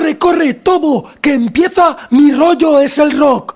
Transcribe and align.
Corre, 0.00 0.16
corre, 0.16 0.54
Tobo, 0.54 1.10
que 1.20 1.34
empieza 1.34 1.94
mi 2.08 2.32
rollo 2.32 2.80
es 2.80 2.96
el 2.96 3.18
rock. 3.18 3.52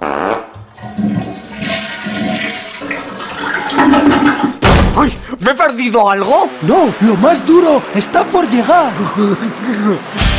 ¡Ay! 4.94 5.18
¿Me 5.38 5.52
he 5.52 5.54
perdido 5.54 6.10
algo? 6.10 6.46
No, 6.68 6.92
lo 7.00 7.16
más 7.16 7.46
duro 7.46 7.80
está 7.94 8.24
por 8.24 8.46
llegar. 8.50 8.92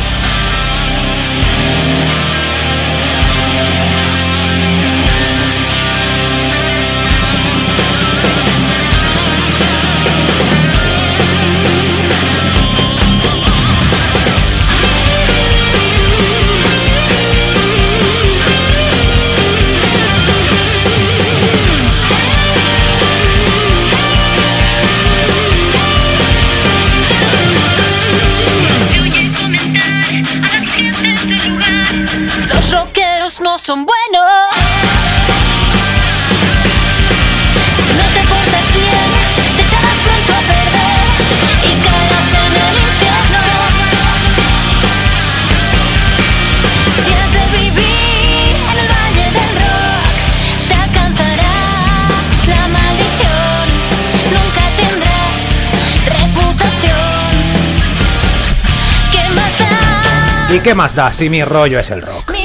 son 33.66 33.84
buenos. 33.84 34.54
Si 37.74 37.92
no 37.94 38.04
te 38.14 38.20
portas 38.28 38.72
bien, 38.72 39.08
te 39.56 39.62
echarás 39.62 39.98
pronto 40.04 40.32
a 40.34 40.42
perder 40.52 41.02
y 41.64 41.72
caerás 41.82 42.30
en 42.44 42.52
el 42.62 42.74
infierno. 42.86 43.42
Si 46.94 47.10
has 47.12 47.30
de 47.32 47.44
vivir 47.58 48.54
en 48.70 48.78
el 48.78 48.86
valle 48.86 49.26
del 49.34 49.52
rock, 49.58 50.06
te 50.68 50.74
alcanzará 50.84 51.58
la 52.46 52.62
maldición. 52.68 53.66
Nunca 54.30 54.64
tendrás 54.78 55.38
reputación. 56.06 57.34
¿Qué 59.10 59.24
más 59.34 59.58
da? 59.58 60.54
¿Y 60.54 60.60
qué 60.60 60.72
más 60.76 60.94
da 60.94 61.12
si 61.12 61.28
mi 61.28 61.42
rollo 61.42 61.80
es 61.80 61.90
el 61.90 62.02
rock? 62.02 62.35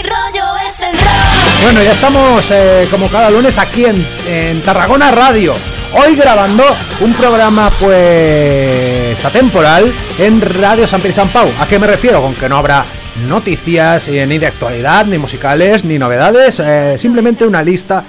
Bueno, 1.64 1.84
ya 1.84 1.92
estamos 1.92 2.50
eh, 2.52 2.88
como 2.90 3.08
cada 3.08 3.30
lunes 3.30 3.58
aquí 3.58 3.86
en, 3.86 4.06
en 4.28 4.62
Tarragona 4.62 5.12
Radio. 5.12 5.54
Hoy 5.94 6.16
grabando 6.16 6.64
un 7.02 7.14
programa 7.14 7.72
pues 7.80 9.24
atemporal 9.24 9.94
en 10.18 10.42
Radio 10.42 10.88
San 10.88 11.02
Pere 11.02 11.12
y 11.12 11.16
San 11.16 11.30
Pau. 11.30 11.48
¿A 11.60 11.68
qué 11.68 11.78
me 11.78 11.88
refiero? 11.88 12.22
Con 12.22 12.34
que 12.34 12.50
no 12.50 12.58
habrá 12.58 12.84
noticias 13.28 14.08
eh, 14.08 14.26
ni 14.26 14.40
de 14.40 14.48
actualidad, 14.48 15.06
ni 15.06 15.18
musicales, 15.18 15.84
ni 15.86 16.00
novedades. 16.00 16.60
eh, 16.60 16.96
simplemente 16.98 17.46
una 17.46 17.62
lista 17.62 18.04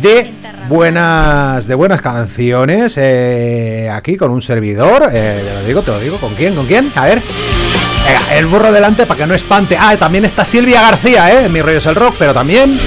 de 0.00 0.32
buenas 0.68 1.66
de 1.66 1.74
buenas 1.74 2.02
canciones 2.02 2.98
aquí 3.90 4.16
con 4.16 4.30
un 4.30 4.42
servidor. 4.42 5.10
te 5.10 5.42
lo 5.42 5.64
digo, 5.66 5.82
te 5.82 5.90
lo 5.90 6.00
digo. 6.00 6.18
¿Con 6.18 6.34
quién? 6.34 6.54
¿Con 6.54 6.66
quién? 6.66 6.92
A 6.94 7.06
ver. 7.06 7.22
Venga, 8.06 8.38
el 8.38 8.46
burro 8.46 8.70
delante 8.70 9.04
para 9.04 9.18
que 9.18 9.26
no 9.26 9.34
espante. 9.34 9.76
Ah, 9.76 9.96
también 9.96 10.24
está 10.24 10.44
Silvia 10.44 10.80
García, 10.80 11.40
¿eh? 11.40 11.48
Mi 11.48 11.60
rollo 11.60 11.78
es 11.78 11.86
el 11.86 11.96
rock, 11.96 12.14
pero 12.18 12.32
también 12.32 12.78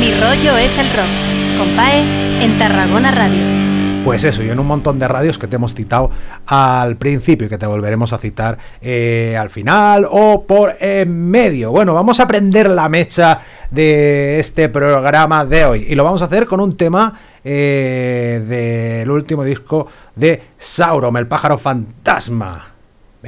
Mi 0.00 0.12
rollo 0.20 0.56
es 0.58 0.76
el 0.76 0.86
rock. 0.88 1.58
Compae 1.58 2.02
en 2.44 2.58
Tarragona 2.58 3.10
Radio. 3.10 3.58
Pues 4.04 4.24
eso, 4.24 4.42
y 4.42 4.50
en 4.50 4.58
un 4.58 4.66
montón 4.66 4.98
de 4.98 5.08
radios 5.08 5.38
que 5.38 5.46
te 5.46 5.56
hemos 5.56 5.74
citado 5.74 6.10
al 6.46 6.96
principio 6.96 7.46
y 7.46 7.50
que 7.50 7.58
te 7.58 7.66
volveremos 7.66 8.12
a 8.12 8.18
citar 8.18 8.58
eh, 8.80 9.36
al 9.38 9.50
final 9.50 10.06
o 10.10 10.44
por 10.44 10.76
en 10.78 11.30
medio. 11.30 11.72
Bueno, 11.72 11.94
vamos 11.94 12.20
a 12.20 12.28
prender 12.28 12.70
la 12.70 12.88
mecha 12.88 13.40
de 13.70 14.38
este 14.38 14.68
programa 14.68 15.44
de 15.44 15.64
hoy 15.64 15.86
y 15.88 15.94
lo 15.94 16.04
vamos 16.04 16.22
a 16.22 16.26
hacer 16.26 16.46
con 16.46 16.60
un 16.60 16.76
tema 16.76 17.18
eh, 17.44 18.42
del 18.46 19.10
último 19.10 19.42
disco 19.42 19.88
de 20.14 20.42
Sauron, 20.58 21.16
el 21.16 21.26
pájaro 21.26 21.58
fantasma. 21.58 22.77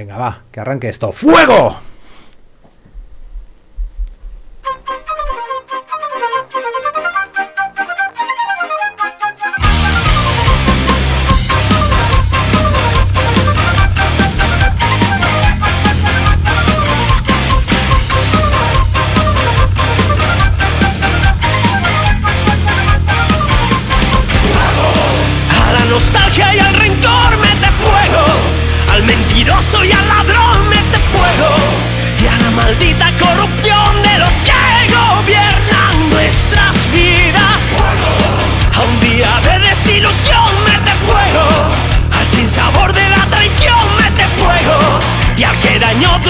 Venga, 0.00 0.16
va, 0.16 0.44
que 0.50 0.61
arranque 0.61 0.88
esto. 0.88 1.12
¡Fuego! 1.12 1.90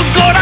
tu 0.00 0.20
corazón. 0.20 0.39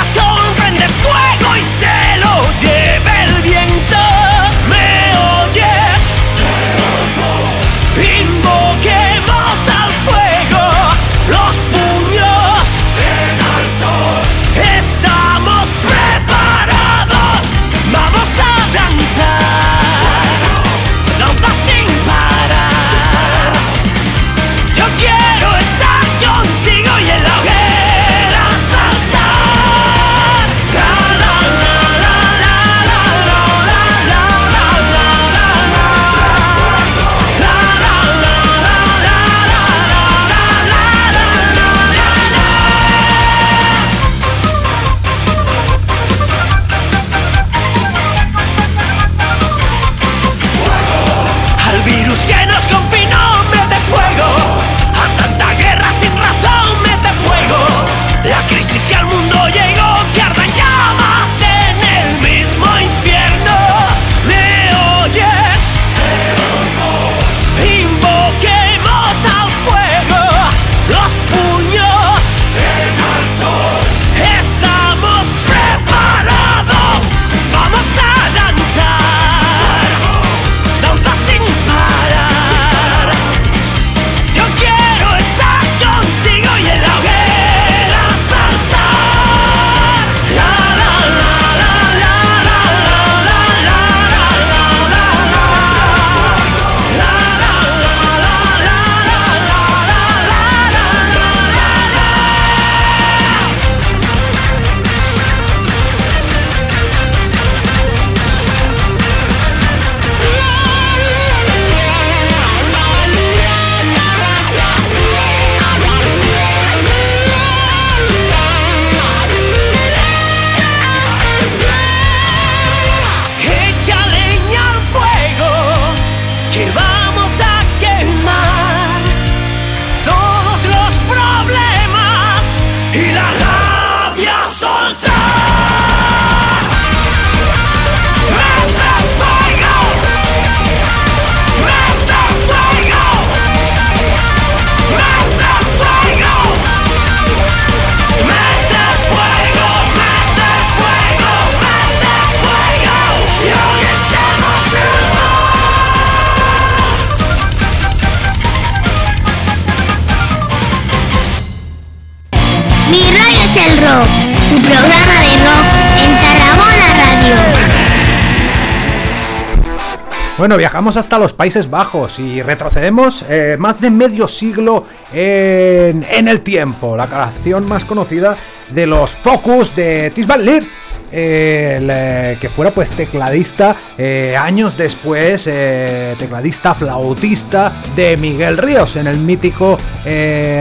Bueno, 170.38 170.56
viajamos 170.56 170.96
hasta 170.96 171.18
los 171.18 171.32
Países 171.32 171.68
Bajos 171.68 172.20
y 172.20 172.42
retrocedemos 172.42 173.24
eh, 173.28 173.56
más 173.58 173.80
de 173.80 173.90
medio 173.90 174.28
siglo 174.28 174.86
en, 175.12 176.06
en, 176.08 176.28
el 176.28 176.42
tiempo. 176.42 176.96
La 176.96 177.08
canción 177.08 177.66
más 177.66 177.84
conocida 177.84 178.36
de 178.70 178.86
los 178.86 179.10
Focus 179.10 179.74
de 179.74 180.12
Tisbal 180.12 180.44
Lir. 180.44 180.68
Eh, 181.10 182.36
que 182.38 182.50
fuera 182.50 182.70
pues 182.70 182.90
tecladista 182.90 183.74
eh, 183.96 184.36
años 184.38 184.76
después, 184.76 185.48
eh, 185.50 186.14
tecladista 186.18 186.74
flautista 186.74 187.82
de 187.96 188.18
Miguel 188.18 188.58
Ríos 188.58 188.96
en 188.96 189.06
el 189.06 189.16
mítico 189.16 189.78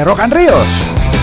Rock 0.05 0.19
and 0.21 0.33
Ríos. 0.33 1.16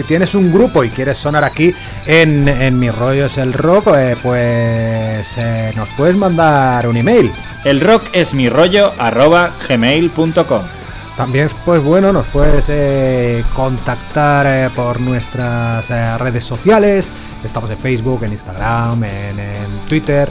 Si 0.00 0.06
tienes 0.06 0.34
un 0.34 0.50
grupo 0.50 0.82
y 0.82 0.88
quieres 0.88 1.18
sonar 1.18 1.44
aquí 1.44 1.74
en, 2.06 2.78
Mi 2.78 2.90
Rollo 2.90 3.26
es 3.26 3.36
el 3.36 3.52
Rock, 3.52 3.88
eh, 3.94 4.16
pues 4.22 5.36
eh, 5.36 5.72
nos 5.76 5.90
puedes 5.90 6.16
mandar 6.16 6.86
un 6.86 6.96
email. 6.96 7.30
El 7.64 7.82
rock 7.82 8.04
es 8.14 8.32
mi 8.32 8.48
rollo 8.48 8.94
arroba 8.96 9.52
gmail.com. 9.68 10.62
También, 11.18 11.50
pues 11.66 11.82
bueno, 11.84 12.14
nos 12.14 12.26
puedes 12.28 12.68
eh, 12.70 13.44
contactar 13.54 14.70
por 14.70 15.00
nuestras 15.00 15.90
redes 16.18 16.44
sociales. 16.44 17.12
Estamos 17.44 17.70
en 17.70 17.76
Facebook, 17.76 18.24
en 18.24 18.32
Instagram, 18.32 19.04
en, 19.04 19.38
en 19.38 19.78
Twitter 19.86 20.30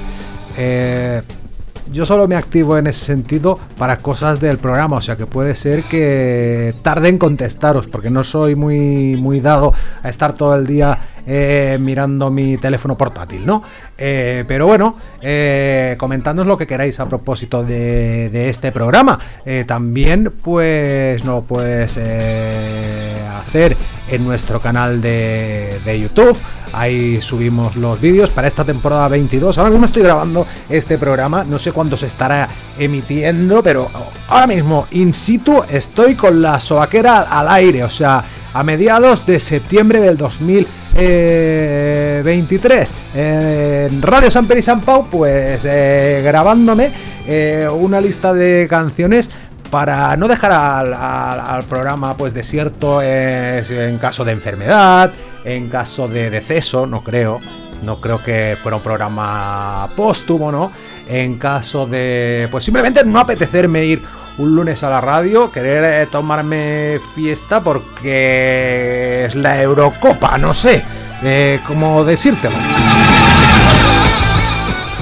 yo 1.91 2.05
solo 2.05 2.27
me 2.27 2.35
activo 2.35 2.77
en 2.77 2.87
ese 2.87 3.05
sentido 3.05 3.59
para 3.77 3.97
cosas 3.97 4.39
del 4.39 4.57
programa, 4.57 4.97
o 4.97 5.01
sea 5.01 5.15
que 5.15 5.25
puede 5.25 5.55
ser 5.55 5.83
que 5.83 6.73
tarde 6.83 7.09
en 7.09 7.17
contestaros, 7.17 7.87
porque 7.87 8.09
no 8.09 8.23
soy 8.23 8.55
muy, 8.55 9.15
muy 9.17 9.39
dado 9.39 9.73
a 10.03 10.09
estar 10.09 10.33
todo 10.33 10.55
el 10.55 10.67
día 10.67 10.99
eh, 11.25 11.77
mirando 11.79 12.31
mi 12.31 12.57
teléfono 12.57 12.97
portátil, 12.97 13.45
¿no? 13.45 13.61
Eh, 13.97 14.45
pero 14.47 14.65
bueno, 14.65 14.97
eh, 15.21 15.95
comentadnos 15.99 16.47
lo 16.47 16.57
que 16.57 16.65
queráis 16.65 16.99
a 16.99 17.07
propósito 17.07 17.63
de, 17.63 18.49
este 18.49 18.71
programa. 18.71 19.19
también, 19.67 20.33
pues, 20.41 21.23
no 21.23 21.41
puedes 21.43 21.97
hacer 21.97 23.77
en 24.09 24.25
nuestro 24.25 24.59
canal 24.59 25.01
de, 25.01 25.79
de 25.85 25.99
YouTube 25.99 26.37
Ahí 26.73 27.21
subimos 27.21 27.75
los 27.75 27.99
vídeos 27.99 28.29
para 28.29 28.47
esta 28.47 28.63
temporada 28.63 29.07
22. 29.07 29.57
Ahora 29.57 29.71
mismo 29.71 29.85
estoy 29.85 30.03
grabando 30.03 30.45
este 30.69 30.97
programa, 30.97 31.43
no 31.43 31.59
sé 31.59 31.71
cuándo 31.71 31.97
se 31.97 32.07
estará 32.07 32.49
emitiendo, 32.77 33.63
pero 33.63 33.89
ahora 34.27 34.47
mismo, 34.47 34.87
in 34.91 35.13
situ, 35.13 35.63
estoy 35.69 36.15
con 36.15 36.41
la 36.41 36.59
sobaquera 36.59 37.21
al 37.21 37.47
aire, 37.49 37.83
o 37.83 37.89
sea, 37.89 38.23
a 38.53 38.63
mediados 38.63 39.25
de 39.25 39.39
septiembre 39.39 40.01
del 40.01 40.17
2023. 40.17 42.93
en 43.15 44.01
Radio 44.01 44.29
San 44.31 44.47
Peri 44.47 44.59
y 44.59 44.63
San 44.63 44.81
Pau, 44.81 45.07
pues 45.09 45.63
eh, 45.65 46.21
grabándome 46.23 46.91
eh, 47.27 47.67
una 47.71 48.01
lista 48.01 48.33
de 48.33 48.67
canciones 48.69 49.29
para 49.69 50.17
no 50.17 50.27
dejar 50.27 50.51
al, 50.51 51.63
programa 51.65 52.17
pues 52.17 52.33
desierto 52.33 53.03
en 53.03 53.99
caso 53.99 54.25
de 54.25 54.31
enfermedad, 54.31 55.11
en 55.43 55.69
caso 55.69 56.07
de 56.07 56.29
deceso, 56.29 56.85
no 56.85 57.03
creo, 57.03 57.39
no 57.81 58.01
creo 58.01 58.23
que 58.23 58.57
fuera 58.61 58.77
un 58.77 58.83
programa 58.83 59.89
póstumo, 59.95 60.51
¿no? 60.51 60.71
En 61.07 61.37
caso 61.37 61.85
de, 61.85 62.47
pues 62.51 62.63
simplemente 62.63 63.03
no 63.03 63.19
apetecerme 63.19 63.85
ir 63.85 64.01
un 64.37 64.55
lunes 64.55 64.83
a 64.83 64.89
la 64.89 65.01
radio, 65.01 65.51
querer 65.51 66.03
eh, 66.03 66.07
tomarme 66.07 66.99
fiesta 67.15 67.61
porque 67.61 69.25
es 69.25 69.35
la 69.35 69.61
Eurocopa, 69.61 70.37
no 70.37 70.53
sé, 70.53 70.83
eh, 71.23 71.59
cómo 71.65 72.03
decírtelo 72.03 72.55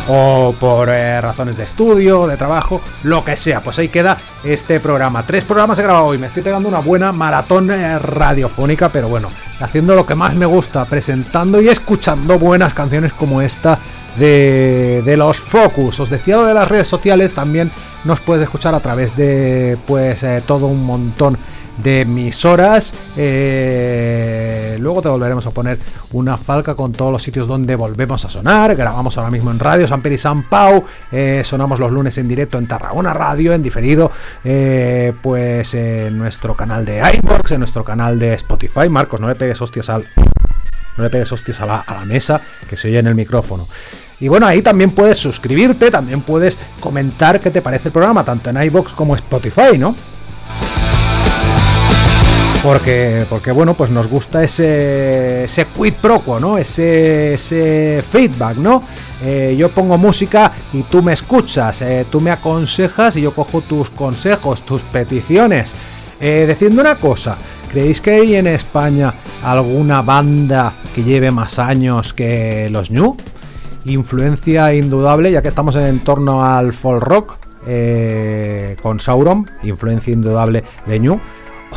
o 0.08 0.54
por 0.60 0.90
eh, 0.90 1.20
razones 1.22 1.58
de 1.58 1.64
estudio, 1.64 2.28
de 2.28 2.38
trabajo, 2.38 2.82
lo 3.04 3.24
que 3.24 3.36
sea. 3.36 3.62
Pues 3.62 3.80
ahí 3.80 3.90
queda 3.90 4.18
este 4.44 4.80
programa. 4.80 5.24
Tres 5.24 5.44
programas 5.44 5.80
he 5.80 5.84
grabado 5.84 6.06
hoy. 6.06 6.18
Me 6.18 6.28
estoy 6.28 6.44
pegando 6.44 6.70
una 6.70 6.80
buena 6.80 7.12
maratón 7.12 7.72
eh, 7.72 8.00
radiofónica, 8.00 8.90
pero 8.90 9.10
bueno, 9.10 9.30
haciendo 9.60 9.96
lo 9.96 10.06
que 10.06 10.16
más 10.16 10.36
me 10.36 10.46
gusta, 10.46 10.86
presentando 10.86 11.62
y 11.62 11.70
escuchando 11.70 12.40
buenas 12.40 12.74
canciones 12.74 13.14
como 13.14 13.42
esta 13.42 13.80
de, 14.18 15.02
de 15.04 15.18
los 15.18 15.38
Focus. 15.40 16.00
Os 16.00 16.10
decía 16.10 16.38
lo 16.38 16.46
de 16.46 16.54
las 16.54 16.68
redes 16.68 16.88
sociales, 16.88 17.34
también 17.34 17.72
nos 18.04 18.20
puedes 18.20 18.44
escuchar 18.44 18.74
a 18.76 18.80
través 18.80 19.16
de 19.16 19.78
pues 19.86 20.24
eh, 20.24 20.42
todo 20.46 20.68
un 20.68 20.86
montón 20.86 21.38
de 21.78 22.02
emisoras. 22.02 22.94
Eh, 23.16 24.78
luego 24.80 25.02
te 25.02 25.10
volveremos 25.10 25.46
a 25.46 25.52
poner 25.52 25.80
una 26.12 26.38
falca 26.38 26.76
con 26.76 26.92
todos 26.92 27.12
los 27.12 27.24
sitios 27.24 27.48
donde 27.48 27.76
volvemos 27.76 28.24
a 28.26 28.30
sonar. 28.30 28.76
Grabamos 28.76 29.18
ahora 29.18 29.32
mismo 29.32 29.52
en 29.52 29.60
Radio 29.60 29.88
San 29.88 30.02
Peri 30.02 30.18
San 30.18 30.44
Pau. 30.44 30.84
Eh, 31.12 31.42
sonamos 31.44 31.80
los 31.80 31.92
lunes 31.92 32.18
en 32.18 32.28
directo 32.28 32.58
en 32.58 32.68
Tarragona 32.68 33.14
Radio, 33.14 33.54
en 33.54 33.62
diferido, 33.62 34.12
eh, 34.44 35.14
pues 35.22 35.74
en 35.74 36.18
nuestro 36.18 36.56
canal 36.56 36.86
de 36.86 37.02
iBox, 37.16 37.52
en 37.52 37.60
nuestro 37.60 37.84
canal 37.84 38.20
de 38.20 38.34
Spotify. 38.34 38.90
Marcos, 38.90 39.22
no 39.22 39.28
le 39.28 39.36
pegues 39.36 39.62
hostias 39.62 39.90
al. 39.90 40.08
No 40.98 41.04
le 41.04 41.12
pegues 41.12 41.32
hostias 41.32 41.62
a 41.62 41.68
la, 41.68 41.78
a 41.78 41.94
la 41.94 42.06
mesa, 42.06 42.42
que 42.68 42.76
se 42.76 42.88
oye 42.88 42.98
en 42.98 43.06
el 43.06 43.14
micrófono. 43.14 43.68
Y 44.20 44.30
bueno, 44.30 44.48
ahí 44.48 44.64
también 44.64 44.90
puedes 44.90 45.20
suscribirte, 45.20 45.92
también 45.92 46.22
puedes 46.22 46.58
comentar 46.80 47.40
qué 47.40 47.52
te 47.52 47.62
parece 47.62 47.90
el 47.90 47.92
programa, 47.92 48.24
tanto 48.24 48.50
en 48.50 48.64
iBox 48.64 48.94
como 48.94 49.16
Spotify, 49.16 49.78
¿no? 49.78 49.96
Porque, 52.68 53.26
porque 53.30 53.54
bueno, 53.54 53.76
pues 53.76 53.92
nos 53.92 54.08
gusta 54.08 54.44
ese, 54.44 55.46
ese 55.46 55.68
quid 55.68 55.94
pro 56.02 56.20
quo, 56.20 56.38
¿no? 56.38 56.58
Ese, 56.58 57.36
ese 57.36 58.04
feedback, 58.12 58.58
¿no? 58.58 58.84
Eh, 59.24 59.56
yo 59.58 59.70
pongo 59.70 59.98
música 59.98 60.52
y 60.74 60.84
tú 60.84 61.02
me 61.02 61.14
escuchas, 61.14 61.82
eh, 61.82 62.06
tú 62.12 62.20
me 62.20 62.30
aconsejas 62.30 63.16
y 63.16 63.22
yo 63.22 63.34
cojo 63.34 63.62
tus 63.62 63.90
consejos, 63.90 64.64
tus 64.64 64.82
peticiones. 64.82 65.76
Eh, 66.20 66.44
decidme 66.46 66.82
una 66.82 66.96
cosa, 66.96 67.38
¿creéis 67.72 68.02
que 68.02 68.12
hay 68.12 68.36
en 68.36 68.48
España 68.48 69.14
alguna 69.42 70.02
banda 70.02 70.74
que 70.94 71.06
lleve 71.06 71.32
más 71.32 71.60
años 71.60 72.14
que 72.14 72.68
los 72.70 72.92
New? 72.92 73.16
influencia 73.86 74.74
indudable, 74.74 75.32
ya 75.32 75.42
que 75.42 75.48
estamos 75.48 75.78
en 75.78 76.00
torno 76.02 76.44
al 76.44 76.74
folk 76.74 77.02
rock, 77.02 77.38
eh, 77.66 78.76
con 78.82 79.00
Sauron, 79.00 79.50
influencia 79.64 80.12
indudable 80.12 80.66
de 80.86 81.00
New, 81.00 81.18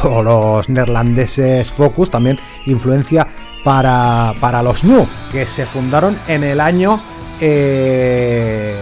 o 0.03 0.23
los 0.23 0.69
neerlandeses 0.69 1.71
Focus, 1.71 2.11
también 2.11 2.39
influencia 2.67 3.27
para, 3.65 4.35
para 4.41 4.63
los 4.63 4.85
New, 4.85 5.07
que 5.33 5.47
se 5.47 5.65
fundaron 5.67 6.17
en 6.29 6.45
el 6.45 6.61
año 6.61 7.01
eh, 7.41 8.77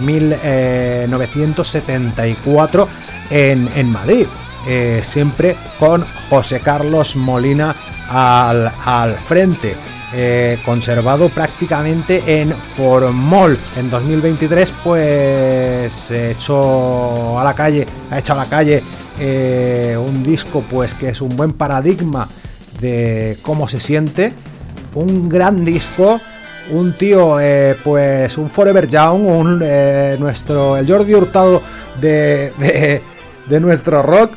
1974 0.00 2.88
en, 3.30 3.68
en 3.74 3.90
Madrid. 3.90 4.26
Eh, 4.68 5.00
siempre 5.02 5.56
con 5.80 6.06
José 6.30 6.60
Carlos 6.60 7.16
Molina 7.16 7.74
al, 8.08 8.72
al 8.84 9.16
frente. 9.16 9.74
Eh, 10.14 10.58
conservado 10.62 11.30
prácticamente 11.30 12.42
en 12.42 12.52
Formol. 12.76 13.58
En 13.76 13.88
2023, 13.88 14.70
pues 14.84 15.90
se 15.90 16.32
echó 16.32 17.38
a 17.38 17.44
la 17.44 17.54
calle, 17.54 17.86
ha 18.10 18.18
echado 18.18 18.40
a 18.40 18.44
la 18.44 18.50
calle 18.50 18.82
eh, 19.18 19.96
un 19.98 20.22
disco, 20.22 20.62
pues 20.68 20.94
que 20.94 21.08
es 21.08 21.22
un 21.22 21.34
buen 21.34 21.54
paradigma 21.54 22.28
de 22.78 23.38
cómo 23.40 23.68
se 23.68 23.80
siente. 23.80 24.34
Un 24.94 25.30
gran 25.30 25.64
disco, 25.64 26.20
un 26.70 26.94
tío, 26.98 27.40
eh, 27.40 27.78
pues 27.82 28.36
un 28.36 28.50
Forever 28.50 28.86
Young, 28.86 29.26
un 29.26 29.58
nuestro, 30.20 30.76
el 30.76 30.86
Jordi 30.86 31.14
Hurtado 31.14 31.62
de, 31.98 32.52
de, 32.58 33.02
de 33.48 33.60
nuestro 33.60 34.02
rock. 34.02 34.32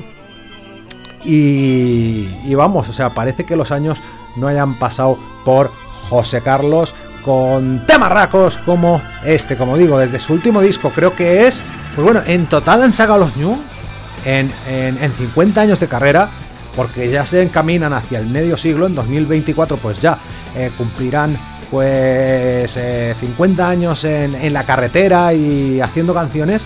Y, 1.25 2.29
y, 2.45 2.55
vamos, 2.55 2.87
o 2.87 2.93
sea, 2.93 3.13
parece 3.13 3.45
que 3.45 3.55
los 3.57 3.71
años 3.71 4.01
no 4.35 4.47
hayan 4.47 4.77
pasado 4.77 5.17
por 5.43 5.71
José 6.09 6.41
Carlos 6.41 6.93
con 7.23 7.85
temarracos 7.87 8.57
como 8.59 9.01
este, 9.23 9.57
como 9.57 9.77
digo, 9.77 9.97
desde 9.97 10.19
su 10.19 10.33
último 10.33 10.61
disco, 10.61 10.91
creo 10.91 11.15
que 11.15 11.47
es, 11.47 11.63
pues 11.95 12.05
bueno, 12.05 12.21
en 12.25 12.45
total 12.47 12.83
han 12.83 12.93
sacado 12.93 13.19
los 13.19 13.35
New 13.35 13.57
en, 14.25 14.51
en, 14.67 15.03
en 15.03 15.11
50 15.11 15.59
años 15.59 15.79
de 15.79 15.87
carrera, 15.87 16.29
porque 16.75 17.09
ya 17.09 17.25
se 17.25 17.41
encaminan 17.41 17.93
hacia 17.93 18.19
el 18.19 18.27
medio 18.27 18.57
siglo, 18.57 18.85
en 18.85 18.93
2024 18.93 19.77
pues 19.77 19.99
ya 19.99 20.19
eh, 20.55 20.71
cumplirán 20.77 21.37
pues 21.71 22.77
eh, 22.77 23.15
50 23.19 23.67
años 23.67 24.03
en, 24.03 24.35
en 24.35 24.53
la 24.53 24.63
carretera 24.63 25.33
y 25.33 25.81
haciendo 25.81 26.13
canciones 26.13 26.63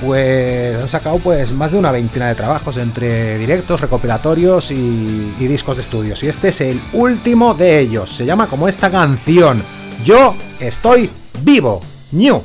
pues 0.00 0.76
han 0.76 0.88
sacado 0.88 1.18
pues 1.18 1.52
más 1.52 1.72
de 1.72 1.78
una 1.78 1.92
veintena 1.92 2.28
de 2.28 2.34
trabajos 2.34 2.76
entre 2.76 3.38
directos, 3.38 3.80
recopilatorios 3.80 4.70
y, 4.70 5.34
y, 5.38 5.46
discos 5.46 5.76
de 5.76 5.82
estudios. 5.82 6.22
Y 6.22 6.28
este 6.28 6.48
es 6.48 6.60
el 6.60 6.80
último 6.92 7.54
de 7.54 7.80
ellos. 7.80 8.10
Se 8.10 8.24
llama 8.24 8.46
como 8.46 8.68
esta 8.68 8.90
canción. 8.90 9.62
Yo 10.04 10.34
estoy 10.60 11.10
vivo. 11.42 11.80
New. 12.12 12.42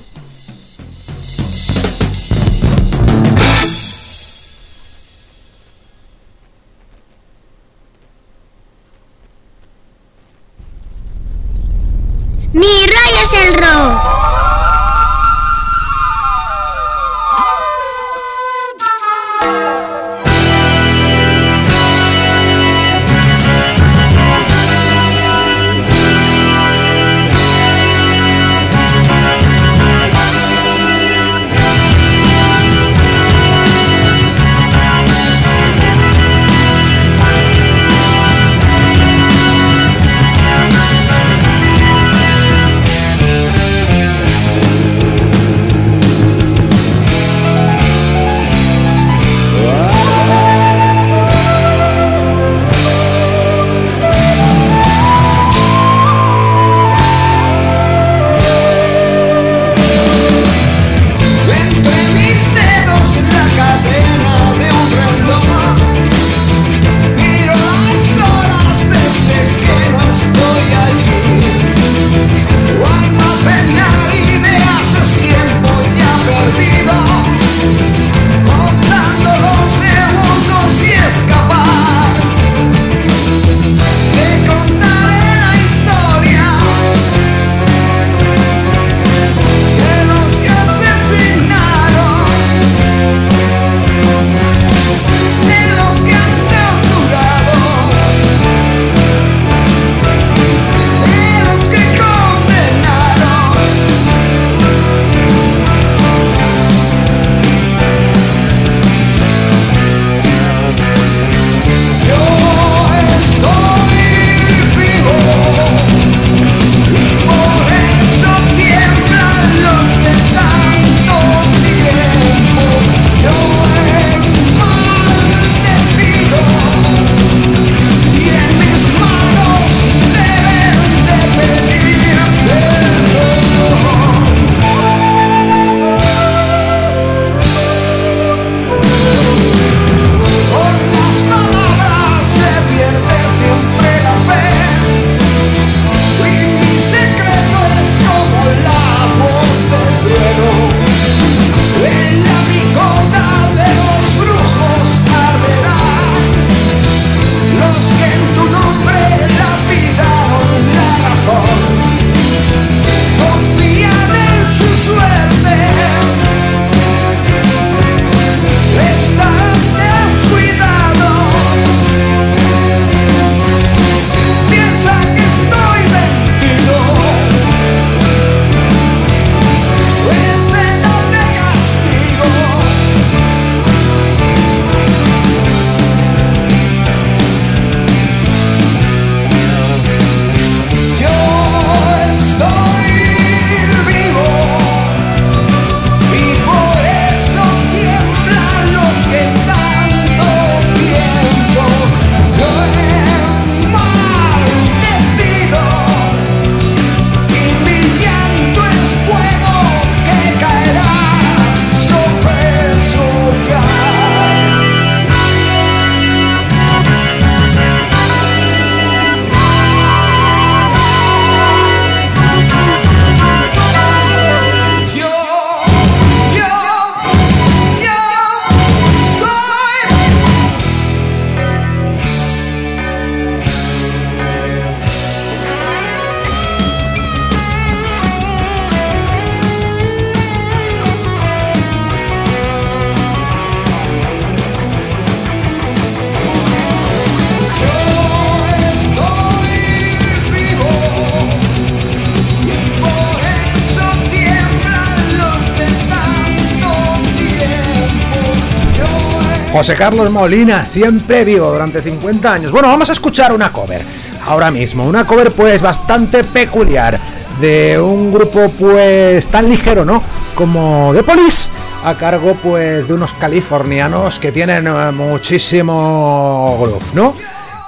José 259.56 259.76
Carlos 259.76 260.12
Molina, 260.12 260.66
siempre 260.66 261.24
vivo 261.24 261.50
durante 261.50 261.82
50 261.82 262.34
años. 262.34 262.52
Bueno, 262.52 262.68
vamos 262.68 262.90
a 262.90 262.92
escuchar 262.92 263.32
una 263.32 263.54
cover 263.54 263.86
ahora 264.28 264.52
mismo, 264.52 264.84
una 264.84 265.06
cover 265.06 265.32
pues 265.32 265.62
bastante 265.62 266.26
peculiar 266.26 267.00
de 267.40 267.80
un 267.80 268.12
grupo 268.12 268.50
pues 268.50 269.30
tan 269.30 269.48
ligero, 269.48 269.86
¿no? 269.86 270.04
Como 270.36 270.92
The 270.94 271.04
Police, 271.04 271.54
a 271.86 271.96
cargo 271.96 272.38
pues 272.44 272.86
de 272.86 272.96
unos 272.96 273.14
californianos 273.14 274.20
que 274.20 274.34
tienen 274.34 274.68
eh, 274.68 274.92
muchísimo 274.92 276.58
groove, 276.60 276.94
¿no? 276.94 277.14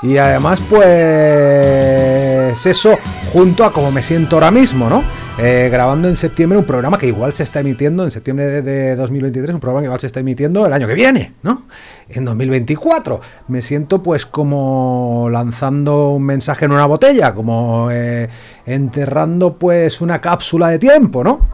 Y 0.02 0.18
además 0.18 0.62
pues 0.70 2.66
eso 2.66 3.00
junto 3.32 3.64
a 3.64 3.72
como 3.72 3.94
me 3.94 4.04
siento 4.04 4.36
ahora 4.36 4.52
mismo, 4.52 4.90
¿no? 4.90 5.06
Eh, 5.40 5.70
grabando 5.72 6.08
en 6.08 6.16
septiembre 6.16 6.58
un 6.58 6.66
programa 6.66 6.98
que 6.98 7.06
igual 7.08 7.32
se 7.32 7.44
está 7.44 7.60
emitiendo 7.60 8.04
en 8.04 8.10
septiembre 8.10 8.48
de, 8.48 8.62
de 8.64 8.96
2023, 8.96 9.54
un 9.54 9.60
programa 9.60 9.82
que 9.82 9.86
igual 9.86 10.00
se 10.00 10.08
está 10.08 10.20
emitiendo 10.20 10.66
el 10.66 10.74
año 10.74 10.88
que 10.88 10.96
viene, 10.96 11.34
¿no? 11.44 11.64
En 12.10 12.26
2024. 12.26 13.22
Me 13.48 13.62
siento 13.62 14.02
pues 14.02 14.26
como 14.26 15.28
lanzando 15.32 16.10
un 16.10 16.24
mensaje 16.24 16.66
en 16.66 16.72
una 16.72 16.88
botella, 16.88 17.36
como 17.36 17.90
eh, 17.92 18.30
enterrando 18.66 19.60
pues 19.60 20.02
una 20.02 20.20
cápsula 20.22 20.70
de 20.70 20.80
tiempo, 20.80 21.24
¿no? 21.24 21.48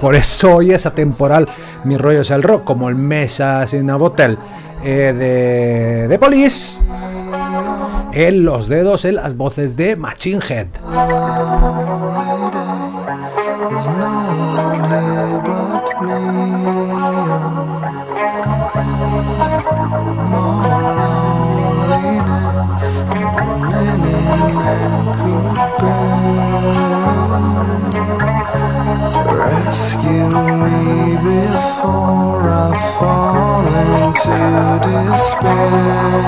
Por 0.00 0.16
eso 0.16 0.56
hoy 0.56 0.72
es 0.72 0.84
atemporal 0.86 1.48
mi 1.84 1.96
rollo 1.96 2.22
es 2.22 2.30
el 2.30 2.42
rock, 2.42 2.64
como 2.64 2.88
el 2.88 2.96
Mesa 2.96 3.66
sin 3.66 3.88
a 3.90 3.96
Bottle 3.96 4.36
eh, 4.84 5.14
de, 5.16 6.08
de 6.08 6.18
Police. 6.18 6.82
En 8.12 8.44
los 8.44 8.68
dedos, 8.68 9.04
en 9.04 9.16
las 9.16 9.36
voces 9.36 9.76
de 9.76 9.96
Machine 9.96 10.40
Head. 10.48 10.66
Before 31.22 32.50
I 32.50 32.72
fall 32.98 33.66
into 33.66 34.38
despair. 34.86 36.18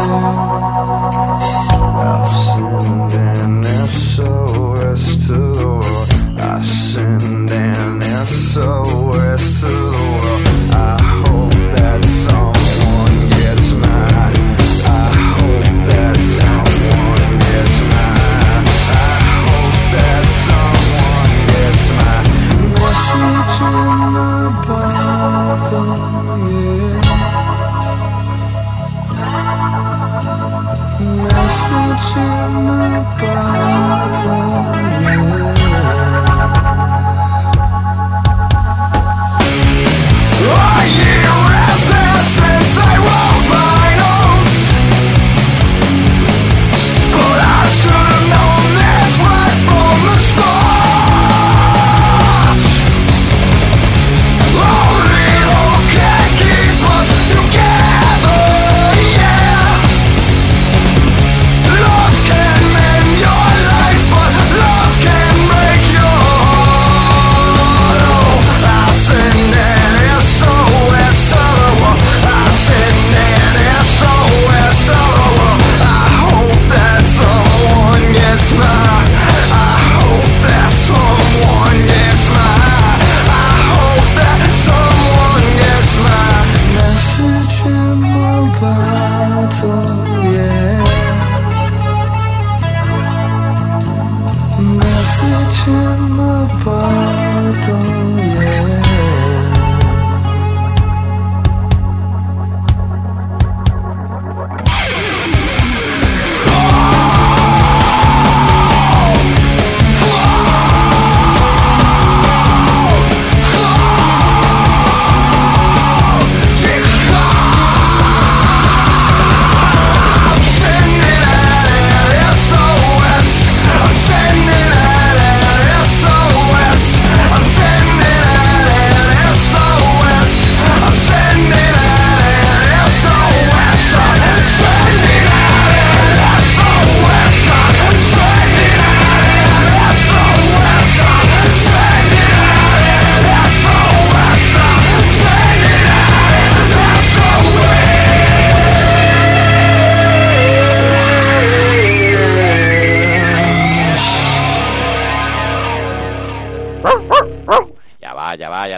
I've 2.11 2.29
sinned 2.45 3.13
and 3.13 3.65
SOS 3.91 5.27
to 5.27 5.37
the 5.59 5.69
world. 5.81 6.11
I 6.39 6.61
sinned 6.63 7.51
and 7.51 8.03
SOS 8.29 9.61
to 9.61 9.90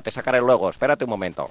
te 0.03 0.11
sacaré 0.11 0.41
luego. 0.41 0.69
Espérate 0.69 1.05
un 1.05 1.11
momento. 1.11 1.49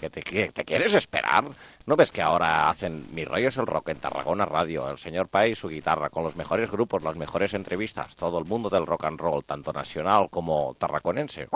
¿Que 0.00 0.08
te, 0.08 0.22
que 0.22 0.50
te 0.50 0.64
quieres 0.64 0.94
esperar? 0.94 1.44
¿No 1.84 1.94
ves 1.94 2.10
que 2.10 2.22
ahora 2.22 2.70
hacen 2.70 3.06
Mi 3.12 3.24
rollo 3.26 3.48
es 3.48 3.56
el 3.58 3.66
rock 3.66 3.90
en 3.90 3.98
Tarragona 3.98 4.46
Radio? 4.46 4.88
El 4.88 4.96
señor 4.96 5.28
Pai 5.28 5.52
y 5.52 5.54
su 5.54 5.68
guitarra, 5.68 6.08
con 6.08 6.24
los 6.24 6.36
mejores 6.36 6.70
grupos, 6.70 7.02
las 7.02 7.16
mejores 7.16 7.52
entrevistas, 7.52 8.16
todo 8.16 8.38
el 8.38 8.46
mundo 8.46 8.70
del 8.70 8.86
rock 8.86 9.04
and 9.04 9.20
roll, 9.20 9.44
tanto 9.44 9.74
nacional 9.74 10.30
como 10.30 10.74
tarraconense. 10.78 11.48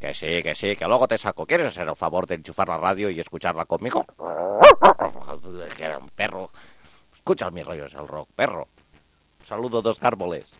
Que 0.00 0.12
sí, 0.12 0.42
que 0.42 0.54
sí, 0.56 0.74
que 0.74 0.86
luego 0.86 1.06
te 1.06 1.16
saco. 1.16 1.46
¿Quieres 1.46 1.68
hacer 1.68 1.88
el 1.88 1.96
favor 1.96 2.26
de 2.26 2.34
enchufar 2.34 2.68
la 2.68 2.78
radio 2.78 3.08
y 3.08 3.20
escucharla 3.20 3.64
conmigo? 3.64 4.04
Que 5.76 5.84
era 5.84 5.98
un 5.98 6.08
perro. 6.08 6.50
Escucha 7.14 7.50
mi 7.50 7.62
rollo 7.62 7.86
es 7.86 7.94
el 7.94 8.08
rock, 8.08 8.28
perro. 8.34 8.66
Saludo 9.46 9.80
dos 9.82 10.02
árboles. 10.02 10.52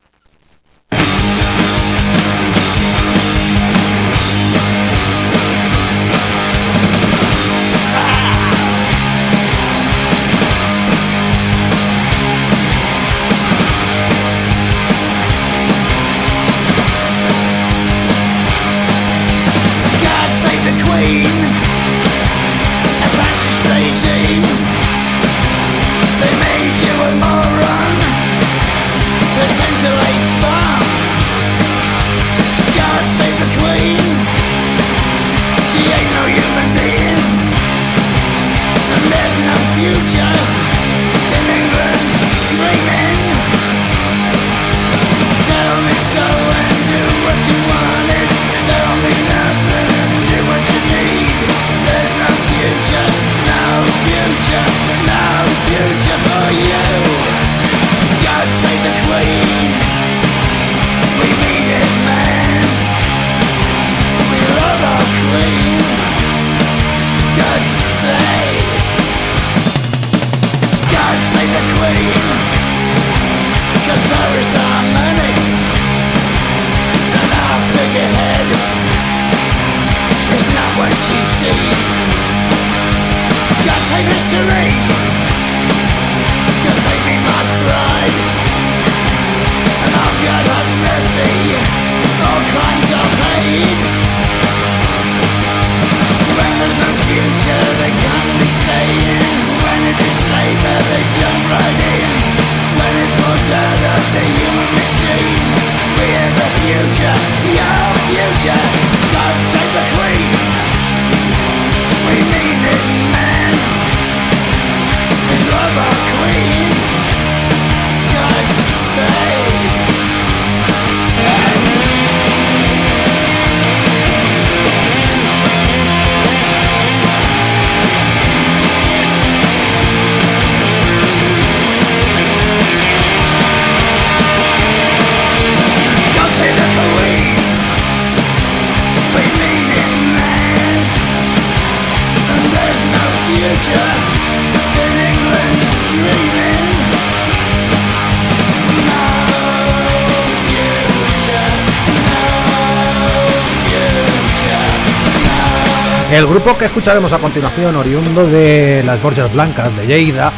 Grupo 156.45 156.59
que 156.59 156.67
escucharemos 156.67 157.11
a 157.15 157.19
continuación, 157.19 157.75
oriundo 157.75 158.27
de 158.27 158.83
las 158.85 159.01
Borjas 159.01 159.33
Blancas 159.33 159.75
de 159.79 159.87
Lleida, 159.87 160.31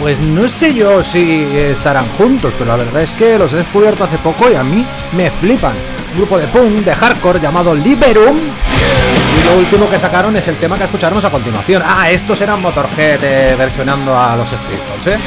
pues 0.00 0.18
no 0.18 0.48
sé 0.48 0.74
yo 0.74 1.04
si 1.04 1.44
estarán 1.56 2.04
juntos, 2.18 2.52
pero 2.58 2.76
la 2.76 2.82
verdad 2.82 3.02
es 3.02 3.12
que 3.12 3.38
los 3.38 3.52
he 3.52 3.58
descubierto 3.58 4.02
hace 4.02 4.18
poco 4.18 4.50
y 4.50 4.56
a 4.56 4.64
mí 4.64 4.84
me 5.16 5.30
flipan. 5.30 5.74
Un 6.12 6.18
grupo 6.18 6.36
de 6.38 6.48
punk, 6.48 6.80
de 6.80 6.92
hardcore 6.92 7.38
llamado 7.38 7.76
Liberum. 7.76 8.36
Y 8.36 9.44
lo 9.44 9.60
último 9.60 9.88
que 9.88 10.00
sacaron 10.00 10.34
es 10.36 10.48
el 10.48 10.56
tema 10.56 10.76
que 10.76 10.84
escucharemos 10.84 11.24
a 11.24 11.30
continuación. 11.30 11.80
Ah, 11.86 12.10
estos 12.10 12.40
eran 12.40 12.60
Motorhead 12.60 13.22
eh, 13.22 13.54
versionando 13.56 14.18
a 14.18 14.34
los 14.34 14.50
Beatles, 14.50 15.06
¿eh? 15.06 15.18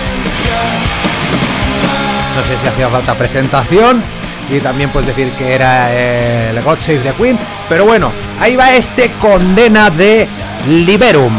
No 2.35 2.43
sé 2.43 2.61
si 2.61 2.67
hacía 2.67 2.89
falta 2.89 3.13
presentación 3.13 4.03
y 4.49 4.59
también 4.59 4.89
puedes 4.89 5.07
decir 5.07 5.31
que 5.37 5.55
era 5.55 5.93
eh, 5.93 6.49
el 6.49 6.61
God 6.61 6.79
Save 6.79 6.99
the 6.99 7.13
Queen, 7.13 7.39
pero 7.69 7.85
bueno, 7.85 8.11
ahí 8.39 8.55
va 8.55 8.75
este 8.75 9.11
condena 9.21 9.89
de 9.89 10.27
Liberum. 10.67 11.33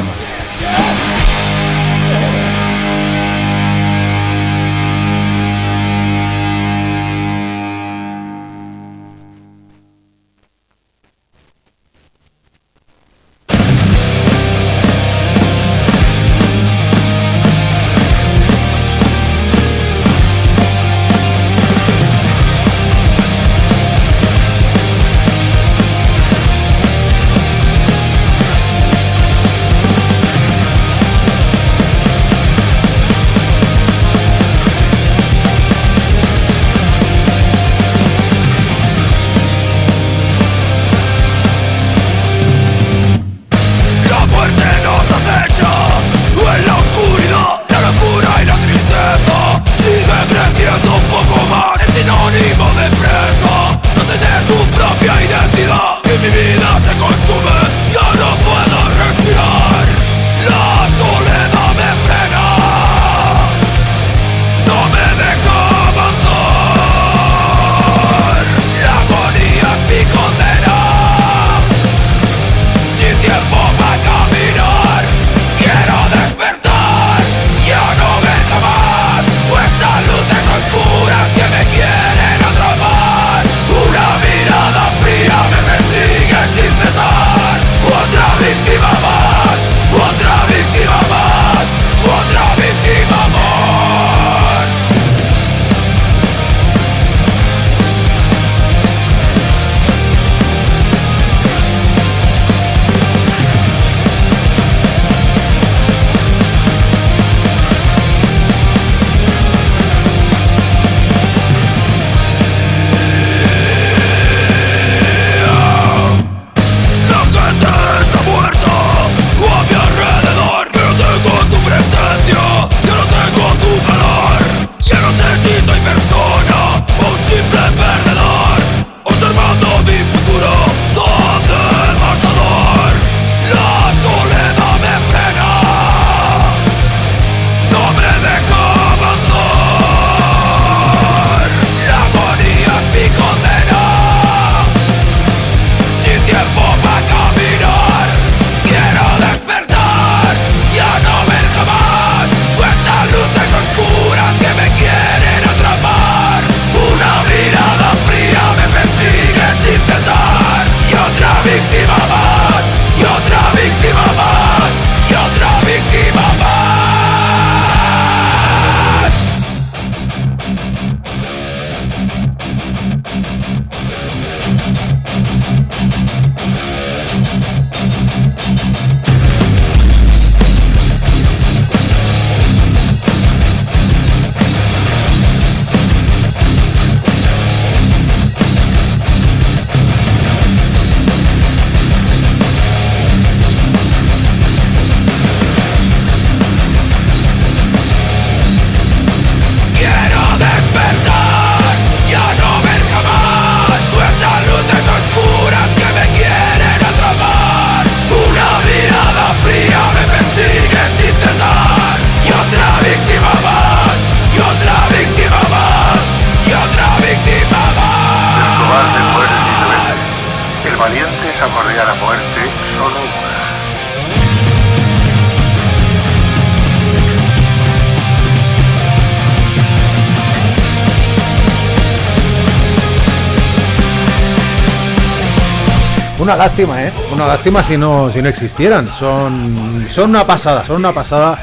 Una 236.18 236.34
lástima, 236.34 236.82
¿eh? 236.82 236.92
Una 237.12 237.26
lástima 237.26 237.62
si 237.62 237.76
no, 237.76 238.10
si 238.10 238.22
no 238.22 238.28
existieran. 238.28 238.90
Son, 238.92 239.84
son 239.88 240.10
una 240.10 240.26
pasada, 240.26 240.64
son 240.64 240.76
una 240.76 240.92
pasada 240.92 241.38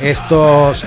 estos, 0.00 0.84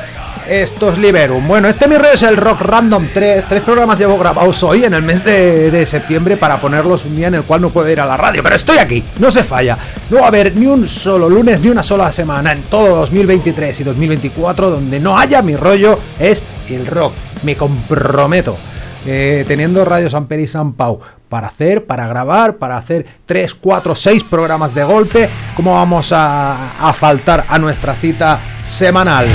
estos 0.48 0.98
Liberum. 0.98 1.45
Bueno, 1.45 1.67
este 1.67 1.88
mi 1.89 1.95
es 2.13 2.24
el 2.24 2.38
Rock 2.38 2.62
Random 2.62 3.08
3. 3.13 3.45
Tres 3.45 3.62
programas 3.62 4.00
llevo 4.00 4.17
grabados 4.17 4.63
hoy 4.63 4.86
en 4.86 4.93
el 4.93 5.02
mes 5.04 5.26
de, 5.26 5.69
de 5.69 5.86
septiembre 5.86 6.38
para 6.38 6.62
ponerlos 6.62 7.04
un 7.04 7.17
día 7.17 7.28
en 7.28 7.36
el 7.36 7.43
cual 7.43 7.60
no 7.60 7.71
puedo 7.71 7.89
ir 7.89 8.00
a 8.00 8.06
la 8.06 8.15
radio. 8.15 8.41
Pero 8.41 8.56
estoy 8.56 8.78
aquí, 8.78 9.04
no 9.19 9.30
se 9.30 9.43
falla. 9.43 9.78
No 10.10 10.19
va 10.19 10.24
a 10.26 10.28
haber 10.30 10.56
ni 10.56 10.67
un 10.67 10.88
solo 10.88 11.28
lunes 11.30 11.60
ni 11.62 11.67
una 11.67 11.84
sola 11.84 12.13
semana 12.13 12.54
en 12.54 12.62
todo 12.63 12.95
2023 12.95 13.82
y 13.82 13.84
2024 13.84 14.69
donde 14.69 15.00
no 15.02 15.19
haya 15.19 15.41
mi 15.41 15.58
rollo 15.58 16.00
es 16.19 16.41
el 16.69 16.88
rock. 16.88 17.12
Me 17.43 17.58
comprometo. 17.58 18.56
eh, 19.08 19.43
teniendo 19.48 19.86
Radio 19.86 20.10
San 20.10 20.26
Peri 20.26 20.43
y 20.43 20.48
San 20.48 20.74
Pau 20.74 21.00
para 21.29 21.47
hacer, 21.47 21.85
para 21.85 22.07
grabar, 22.07 22.55
para 22.55 22.77
hacer 22.77 23.05
3, 23.25 23.53
4, 23.53 23.95
6 23.95 24.23
programas 24.23 24.73
de 24.73 24.83
golpe, 24.83 25.29
¿cómo 25.55 25.73
vamos 25.73 26.11
a, 26.11 26.77
a 26.77 26.93
faltar 26.93 27.45
a 27.47 27.59
nuestra 27.59 27.95
cita 27.95 28.39
semanal? 28.63 29.27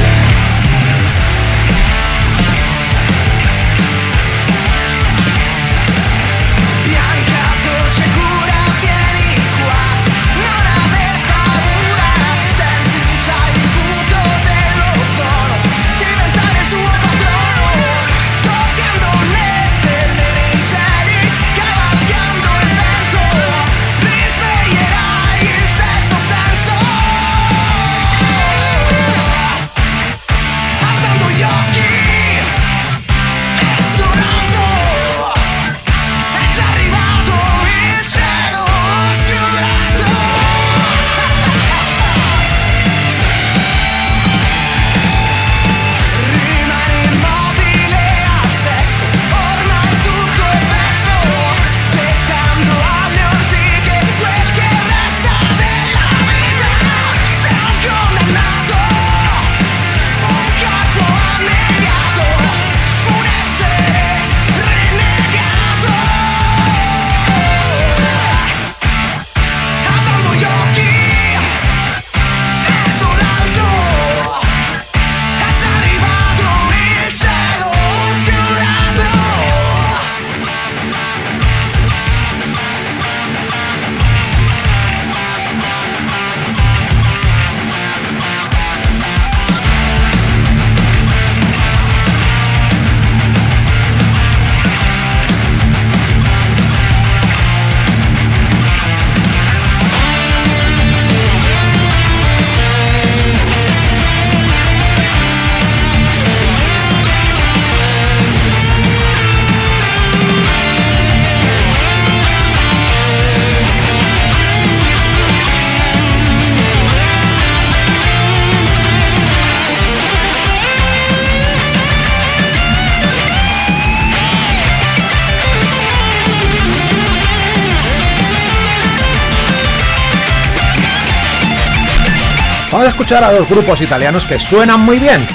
Escuchar 133.00 133.24
a 133.24 133.32
dos 133.32 133.48
grupos 133.48 133.80
italianos 133.80 134.26
que 134.26 134.38
suenan 134.38 134.80
muy 134.80 134.98
bien. 134.98 135.26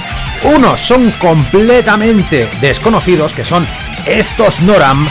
Unos 0.44 0.80
son 0.80 1.10
completamente 1.14 2.48
desconocidos, 2.62 3.34
que 3.34 3.44
son 3.44 3.68
estos 4.06 4.62
Noram. 4.62 5.10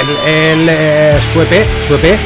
El, 0.00 0.08
el 0.26 0.66
eh, 0.70 1.20
su 1.30 1.42
EP, 1.42 1.68
su 1.86 1.96
EP, 1.96 2.18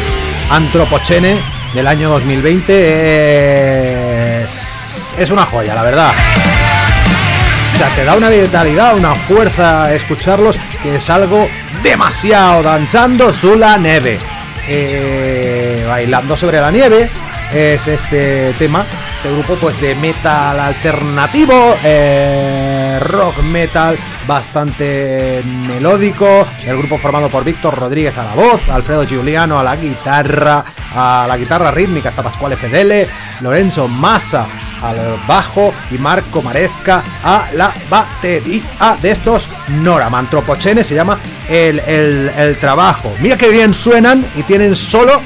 Antropocene, 0.49 1.43
del 1.75 1.89
año 1.89 2.09
2020, 2.11 4.45
es, 4.45 5.31
una 5.33 5.45
joya, 5.45 5.75
la 5.75 5.83
verdad. 5.83 6.13
O 6.15 7.79
sea, 7.79 7.89
te 7.97 8.05
da 8.05 8.15
una 8.15 8.31
vitalidad, 8.31 8.97
una 8.97 9.17
fuerza 9.17 9.93
escucharlos, 9.93 10.57
que 10.85 10.95
es 10.97 11.11
algo 11.11 11.49
demasiado 11.83 12.63
danzando 12.63 13.35
su 13.35 13.57
la 13.57 13.77
neve. 13.77 14.21
Eh, 14.69 15.85
bailando 15.89 16.37
sobre 16.37 16.61
la 16.61 16.71
nieve 16.71 17.09
es 17.53 17.87
este 17.87 18.55
tema, 18.55 18.83
este 19.17 19.31
grupo 19.31 19.57
pues 19.57 19.81
de 19.81 19.95
metal 19.95 20.59
alternativo, 20.59 21.77
eh, 21.85 22.99
rock 23.01 23.43
metal 23.43 23.97
bastante 24.27 25.43
melódico, 25.45 26.47
el 26.67 26.79
grupo 26.79 26.99
formado 26.99 27.29
por 27.29 27.45
Víctor 27.45 27.79
Rodríguez 27.79 28.17
a 28.17 28.25
la 28.25 28.35
voz, 28.35 28.69
Alfredo 28.71 29.05
Giuliano 29.05 29.59
a 29.59 29.65
la 29.65 29.77
guitarra, 29.77 30.65
a 30.95 31.27
la 31.29 31.37
guitarra 31.37 31.71
rítmica 31.71 32.09
está 32.09 32.23
Pascual 32.23 32.57
Fedele, 32.57 33.07
Lorenzo 33.41 33.87
Massa 33.87 34.47
al 34.81 34.97
bajo 35.29 35.73
y 35.91 35.99
Marco 35.99 36.43
Maresca 36.43 37.03
a 37.23 37.49
la 37.55 37.73
batería 37.89 38.97
de 39.01 39.11
estos 39.11 39.49
Noram. 39.69 40.15
Antropochene 40.15 40.83
se 40.83 40.95
llama 40.95 41.19
el, 41.49 41.79
el, 41.79 42.57
trabajo. 42.59 43.13
Mira 43.21 43.37
que 43.37 43.49
bien 43.49 43.75
suenan 43.75 44.25
y 44.35 44.43
tienen 44.43 44.75
solo 44.75 45.21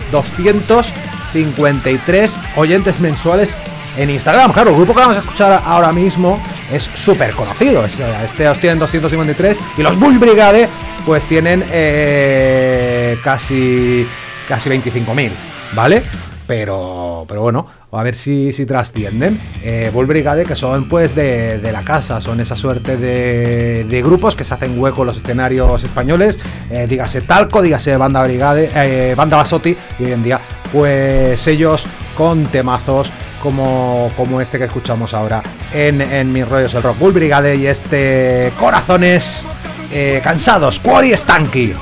253 1.44 2.38
oyentes 2.56 3.00
mensuales 3.00 3.56
en 3.96 4.10
Instagram. 4.10 4.52
Claro, 4.52 4.70
el 4.70 4.76
grupo 4.76 4.94
que 4.94 5.00
vamos 5.00 5.16
a 5.16 5.20
escuchar 5.20 5.62
ahora 5.64 5.92
mismo 5.92 6.38
es 6.72 6.88
súper 6.94 7.32
conocido. 7.32 7.84
Eh, 7.84 7.88
Este 8.24 8.48
os 8.48 8.58
tienen 8.58 8.78
253 8.78 9.56
y 9.78 9.82
los 9.82 9.98
Bull 9.98 10.18
Brigade 10.18 10.68
pues 11.04 11.26
tienen 11.26 11.64
eh, 11.70 13.16
casi 13.22 14.06
casi 14.48 14.70
25.000, 14.70 15.30
¿vale? 15.74 16.02
Pero, 16.46 17.24
pero 17.26 17.40
bueno, 17.42 17.66
a 17.90 18.02
ver 18.04 18.14
si, 18.14 18.52
si 18.52 18.66
trascienden. 18.66 19.40
Eh, 19.64 19.90
Bull 19.92 20.06
Brigade, 20.06 20.44
que 20.44 20.54
son 20.54 20.86
pues 20.88 21.16
de, 21.16 21.58
de 21.58 21.72
la 21.72 21.82
casa, 21.82 22.20
son 22.20 22.38
esa 22.40 22.54
suerte 22.54 22.96
de, 22.96 23.82
de 23.82 24.02
grupos 24.02 24.36
que 24.36 24.44
se 24.44 24.54
hacen 24.54 24.78
hueco 24.80 25.00
en 25.02 25.06
los 25.08 25.16
escenarios 25.16 25.82
españoles. 25.82 26.38
eh, 26.70 26.86
dígase 26.88 27.22
Talco, 27.22 27.62
dígase 27.62 27.96
Banda 27.96 28.22
Brigade, 28.22 28.70
eh, 28.76 29.14
Banda 29.16 29.36
Basotti, 29.38 29.76
y 29.98 30.04
hoy 30.04 30.12
en 30.12 30.22
día, 30.22 30.38
pues 30.72 31.46
ellos 31.46 31.86
con 32.16 32.46
temazos 32.46 33.10
como, 33.42 34.10
como 34.16 34.40
este 34.40 34.58
que 34.58 34.64
escuchamos 34.64 35.14
ahora 35.14 35.42
en, 35.72 36.00
en 36.00 36.32
Mis 36.32 36.48
Rollos 36.48 36.74
el 36.74 36.82
Rock. 36.82 36.98
Bull 36.98 37.12
Brigade 37.12 37.56
y 37.56 37.66
este 37.66 38.52
Corazones 38.58 39.46
eh, 39.92 40.20
Cansados, 40.22 40.80
Quarry 40.80 41.16
Stanky. 41.16 41.74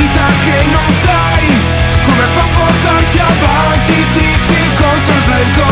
Vita 0.00 0.26
che 0.44 0.64
non 0.64 0.88
sai 1.04 1.46
Come 2.02 2.24
fa 2.34 2.40
a 2.40 2.48
portarci 2.56 3.18
avanti 3.18 4.06
dritti 4.12 4.62
contro 4.80 5.14
il 5.14 5.24
vento. 5.28 5.64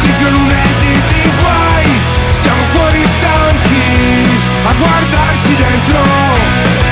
Grigio 0.00 0.28
lunedì 0.30 0.94
di 1.12 1.30
guai 1.40 2.00
Siamo 2.28 2.62
fuori 2.72 3.02
stanchi 3.06 4.28
A 4.66 4.72
guardarci 4.72 5.56
dentro 5.56 6.85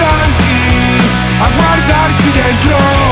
stanchi 0.00 1.02
a 1.40 1.48
guardarci 1.56 2.30
dentro 2.32 3.09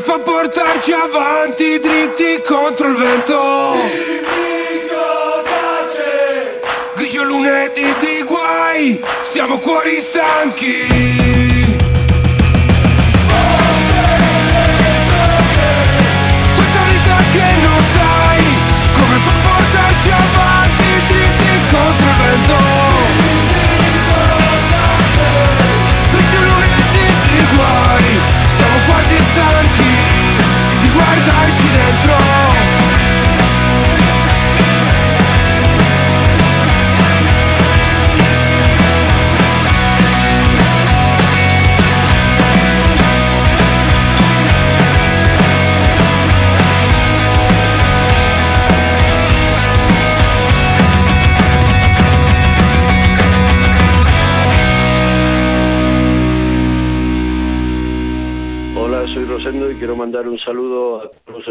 come 0.00 0.02
fa 0.02 0.14
a 0.14 0.18
portarci 0.20 0.92
avanti 0.92 1.29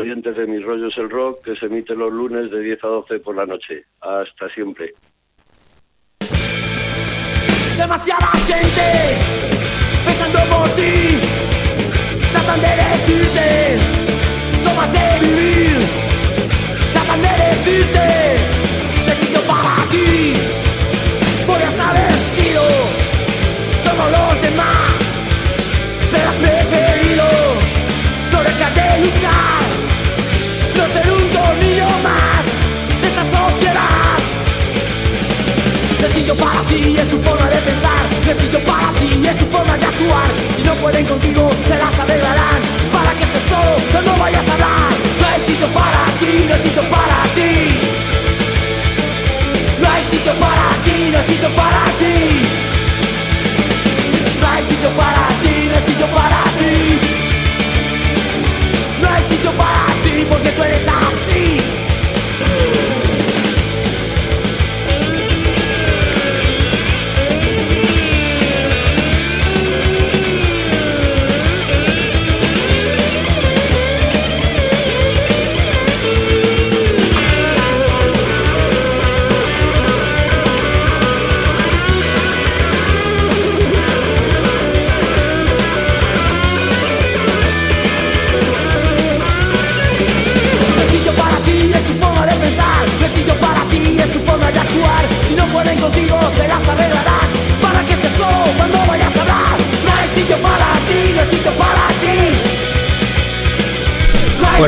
oyentes 0.09 0.35
de 0.35 0.47
Mis 0.47 0.63
Rollos 0.63 0.97
el 0.97 1.09
Rock 1.09 1.43
que 1.43 1.55
se 1.55 1.67
emite 1.67 1.95
los 1.95 2.11
lunes 2.11 2.49
de 2.49 2.61
10 2.61 2.83
a 2.83 2.87
12 2.87 3.19
por 3.19 3.35
la 3.35 3.45
noche. 3.45 3.85
Hasta 4.01 4.49
siempre. 4.49 4.93
Demasiada 7.77 8.27
gente 8.47 8.88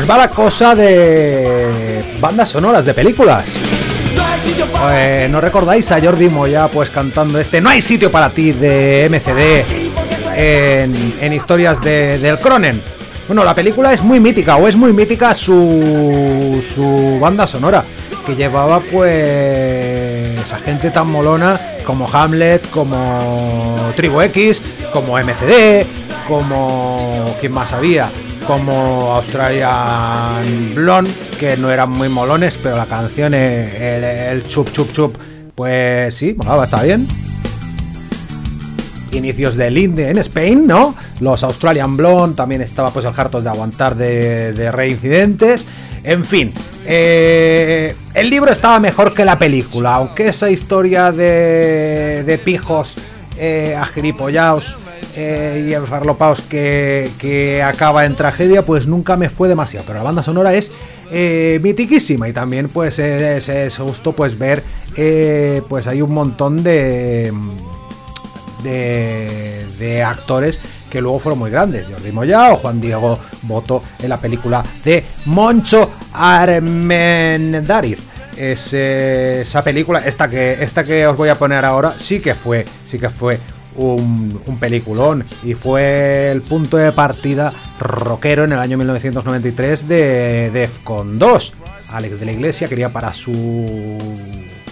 Pues 0.02 0.10
va 0.10 0.18
la 0.18 0.30
cosa 0.30 0.74
de 0.74 2.02
bandas 2.20 2.48
sonoras 2.48 2.84
de 2.84 2.92
películas. 2.92 3.52
Eh, 4.90 5.28
¿No 5.30 5.40
recordáis 5.40 5.92
a 5.92 6.00
Jordi 6.02 6.28
Moya 6.28 6.66
pues 6.66 6.90
cantando 6.90 7.38
este 7.38 7.60
No 7.60 7.68
hay 7.70 7.80
sitio 7.80 8.10
para 8.10 8.30
ti 8.30 8.50
de 8.50 9.06
MCD 9.08 10.34
en, 10.36 11.14
en 11.20 11.32
historias 11.32 11.80
de- 11.80 12.18
del 12.18 12.40
Cronen? 12.40 12.82
Bueno, 13.28 13.44
la 13.44 13.54
película 13.54 13.92
es 13.92 14.02
muy 14.02 14.18
mítica, 14.18 14.56
o 14.56 14.66
es 14.66 14.74
muy 14.74 14.92
mítica 14.92 15.32
su, 15.34 16.60
su 16.74 17.18
banda 17.20 17.46
sonora, 17.46 17.84
que 18.26 18.34
llevaba 18.34 18.80
pues 18.80 20.52
a 20.52 20.58
gente 20.58 20.90
tan 20.90 21.08
molona 21.12 21.60
como 21.86 22.08
Hamlet, 22.12 22.68
como 22.70 23.92
Tribu 23.94 24.20
X, 24.22 24.62
como 24.92 25.16
MCD, 25.16 25.86
como... 26.26 27.36
¿quién 27.40 27.52
más 27.52 27.72
había? 27.72 28.10
Como 28.46 29.12
Australian 29.14 30.74
Blonde, 30.74 31.10
que 31.38 31.56
no 31.56 31.70
eran 31.70 31.90
muy 31.90 32.08
molones, 32.08 32.58
pero 32.62 32.76
la 32.76 32.86
canción, 32.86 33.34
el, 33.34 34.42
chup 34.44 34.72
chup 34.72 34.92
chup, 34.92 35.16
pues 35.54 36.14
sí, 36.14 36.34
molaba, 36.34 36.64
está 36.64 36.82
bien 36.82 37.06
inicios 39.12 39.56
del 39.56 39.76
indie 39.76 40.08
en 40.08 40.18
Spain, 40.18 40.66
¿no? 40.66 40.94
Los 41.20 41.44
Australian 41.44 41.96
Blonde, 41.96 42.34
también 42.34 42.62
estaba 42.62 42.90
pues 42.90 43.04
el 43.04 43.12
hartos 43.14 43.44
de 43.44 43.50
aguantar 43.50 43.94
de, 43.94 44.52
de 44.52 44.72
reincidentes. 44.72 45.66
En 46.02 46.24
fin, 46.24 46.52
eh, 46.86 47.94
el 48.14 48.30
libro 48.30 48.50
estaba 48.50 48.80
mejor 48.80 49.14
que 49.14 49.24
la 49.24 49.38
película, 49.38 49.94
aunque 49.94 50.28
esa 50.28 50.50
historia 50.50 51.12
de, 51.12 52.24
de 52.24 52.38
pijos 52.38 52.96
eh, 53.38 53.76
eh, 55.16 55.66
y 55.68 55.74
enfarlopaos 55.74 56.40
que, 56.42 57.10
que 57.20 57.62
acaba 57.62 58.06
en 58.06 58.14
tragedia, 58.14 58.64
pues 58.64 58.86
nunca 58.86 59.16
me 59.16 59.28
fue 59.28 59.48
demasiado. 59.48 59.84
Pero 59.86 59.98
la 59.98 60.04
banda 60.04 60.22
sonora 60.22 60.54
es 60.54 60.72
eh, 61.14 61.60
mitiquísima 61.62 62.26
y 62.26 62.32
también 62.32 62.70
pues 62.70 62.98
es, 62.98 63.46
es 63.50 63.76
justo 63.76 64.12
pues 64.12 64.38
ver 64.38 64.62
eh, 64.96 65.60
pues 65.68 65.86
hay 65.86 66.00
un 66.00 66.14
montón 66.14 66.62
de 66.62 67.30
de, 68.62 70.02
actores 70.02 70.58
que 70.88 71.02
luego 71.02 71.18
fueron 71.18 71.40
muy 71.40 71.50
grandes 71.50 71.86
Jordi 71.86 72.12
Moya 72.12 72.52
o 72.52 72.56
Juan 72.56 72.80
Diego 72.80 73.18
Boto 73.42 73.82
en 74.00 74.08
la 74.08 74.16
película 74.16 74.64
de 74.84 75.04
Moncho 75.26 75.90
Armendariz 76.14 77.98
eh, 78.38 79.40
esa 79.42 79.60
película 79.60 79.98
esta 79.98 80.28
que 80.28 80.62
esta 80.62 80.82
que 80.82 81.06
os 81.06 81.16
voy 81.18 81.28
a 81.28 81.34
poner 81.34 81.62
ahora 81.66 81.98
sí 81.98 82.20
que 82.20 82.34
fue 82.34 82.64
sí 82.86 82.98
que 82.98 83.10
fue 83.10 83.38
un, 83.76 84.40
un 84.46 84.58
peliculón 84.58 85.24
y 85.42 85.54
fue 85.54 86.30
el 86.30 86.42
punto 86.42 86.76
de 86.76 86.92
partida 86.92 87.52
rockero 87.78 88.44
en 88.44 88.52
el 88.52 88.58
año 88.58 88.76
1993 88.78 89.88
de 89.88 90.50
Defcon 90.50 91.18
2. 91.18 91.52
Alex 91.90 92.20
de 92.20 92.26
la 92.26 92.32
Iglesia 92.32 92.68
quería 92.68 92.92
para 92.92 93.12
su 93.12 93.98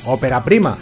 ópera 0.06 0.42
prima 0.42 0.78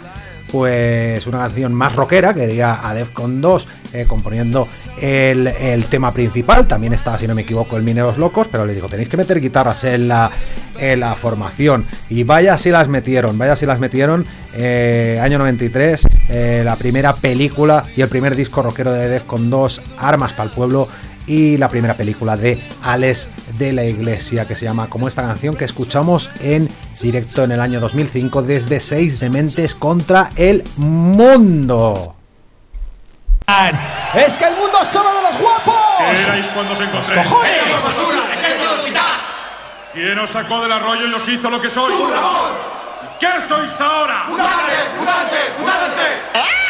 pues 0.51 1.25
una 1.27 1.39
canción 1.39 1.73
más 1.73 1.95
rockera, 1.95 2.33
quería 2.33 2.87
a 2.87 2.93
Defcon 2.93 3.41
2 3.41 3.67
eh, 3.93 4.05
componiendo 4.07 4.67
el, 5.01 5.47
el 5.47 5.85
tema 5.85 6.11
principal, 6.11 6.67
también 6.67 6.93
estaba 6.93 7.17
si 7.17 7.27
no 7.27 7.35
me 7.35 7.41
equivoco 7.41 7.77
el 7.77 7.83
Mineros 7.83 8.17
Locos, 8.17 8.47
pero 8.51 8.65
les 8.65 8.75
digo, 8.75 8.87
tenéis 8.87 9.09
que 9.09 9.17
meter 9.17 9.39
guitarras 9.39 9.83
en 9.83 10.07
la, 10.07 10.31
en 10.79 10.99
la 10.99 11.15
formación. 11.15 11.85
Y 12.09 12.23
vaya 12.23 12.57
si 12.57 12.69
las 12.71 12.87
metieron, 12.87 13.37
vaya 13.37 13.55
si 13.55 13.65
las 13.65 13.79
metieron, 13.79 14.25
eh, 14.53 15.19
año 15.21 15.37
93, 15.37 16.07
eh, 16.29 16.61
la 16.63 16.75
primera 16.75 17.13
película 17.13 17.85
y 17.95 18.01
el 18.01 18.09
primer 18.09 18.35
disco 18.35 18.61
rockero 18.61 18.91
de 18.91 19.07
Defcon 19.07 19.49
2, 19.49 19.81
Armas 19.97 20.33
para 20.33 20.49
el 20.49 20.55
Pueblo, 20.55 20.87
y 21.29 21.57
la 21.57 21.69
primera 21.69 21.93
película 21.93 22.35
de 22.35 22.59
Alex 22.81 23.29
de 23.57 23.73
la 23.73 23.83
Iglesia 23.83 24.47
que 24.47 24.55
se 24.55 24.65
llama 24.65 24.87
como 24.87 25.07
esta 25.07 25.23
canción 25.23 25.55
que 25.55 25.65
escuchamos 25.65 26.29
en 26.41 26.69
directo 27.01 27.43
en 27.43 27.51
el 27.51 27.61
año 27.61 27.79
2005 27.79 28.41
desde 28.43 28.79
6 28.79 29.19
de 29.19 29.29
Mentes 29.29 29.75
contra 29.75 30.29
el 30.35 30.63
Mundo. 30.77 32.15
¡Es 34.13 34.37
que 34.37 34.45
el 34.45 34.55
mundo 34.55 34.77
es 34.81 34.87
solo 34.87 35.09
de 35.15 35.21
los 35.23 35.37
guapos! 35.39 35.75
¿Qué 35.97 36.21
erais 36.21 36.47
cuando 36.49 36.73
os 36.73 36.79
encontré? 36.79 37.15
cojones! 37.23 37.51
¿Quién 39.93 40.19
os 40.19 40.29
sacó 40.29 40.61
del 40.61 40.71
arroyo 40.71 41.07
y 41.07 41.13
os 41.13 41.27
hizo 41.27 41.49
lo 41.49 41.59
que 41.59 41.69
sois? 41.69 41.95
¡Tú, 41.95 42.07
Ramón! 42.07 42.51
¿Qué 43.19 43.41
sois 43.41 43.81
ahora? 43.81 44.25
¡Mutante! 44.29 44.73
¡Mutante! 44.99 45.37
¡Mutante! 45.59 46.68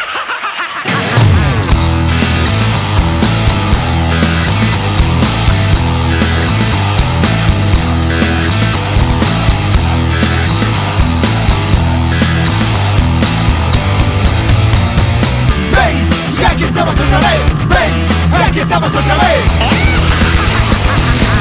Estamos 18.70 18.94
otra 18.94 19.14
vez. 19.16 19.42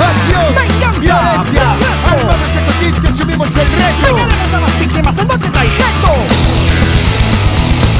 Acción, 0.01 0.55
¡Venganza! 0.55 1.43
violencia, 1.43 2.11
armados 2.11 2.53
de 2.55 2.61
cotín 2.65 3.01
que 3.01 3.07
asumimos 3.07 3.49
el 3.55 3.67
reto. 3.69 4.15
¡Vengaremos 4.15 4.53
a 4.53 4.59
las 4.61 4.79
víctimas 4.79 5.15
del 5.15 5.27
monte 5.27 5.49
Taijeto! 5.49 6.11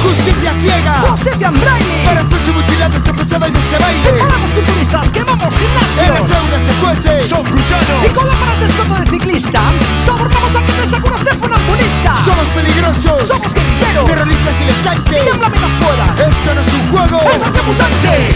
Justicia 0.01 0.53
ciega. 0.61 1.01
¡Justicia 1.01 1.47
en 1.47 1.61
braille! 1.61 2.05
Para 2.05 2.25
fuerza 2.25 2.51
mutilada 2.53 2.99
se 2.99 3.09
aprovechaba 3.09 3.49
de 3.49 3.59
este 3.59 3.77
baile. 3.77 4.09
¡Paramos 4.19 4.51
culturistas! 4.51 5.11
¡Quemamos 5.11 5.53
En 5.53 5.75
las 5.75 5.91
gimnasios! 5.93 6.37
aulas 6.39 6.63
se 6.63 6.73
cuece. 6.81 7.21
Son 7.29 7.43
gusanos. 7.51 7.99
¡Y 8.05 8.09
con 8.09 8.27
lámparas 8.27 8.59
de 8.59 8.65
escoto 8.65 8.95
de 8.95 9.05
ciclista! 9.11 9.61
¡Sobornamos 10.03 10.55
a 10.55 10.61
grandes 10.61 10.89
seguros 10.89 11.23
de 11.23 11.31
funambulista! 11.35 12.15
Somos 12.25 12.47
peligrosos. 12.47 13.27
¡Somos 13.27 13.53
guerrilleros! 13.53 14.05
Terroristas 14.07 14.57
diletantes. 14.59 15.21
¡Tiembla 15.23 15.49
mientras 15.49 15.75
puedas! 15.75 16.19
Esto 16.19 16.55
no 16.55 16.61
es 16.61 16.73
un 16.73 16.87
juego. 16.89 17.21
¡Es 17.29 17.45
acción 17.45 17.65
mutante! 17.67 18.33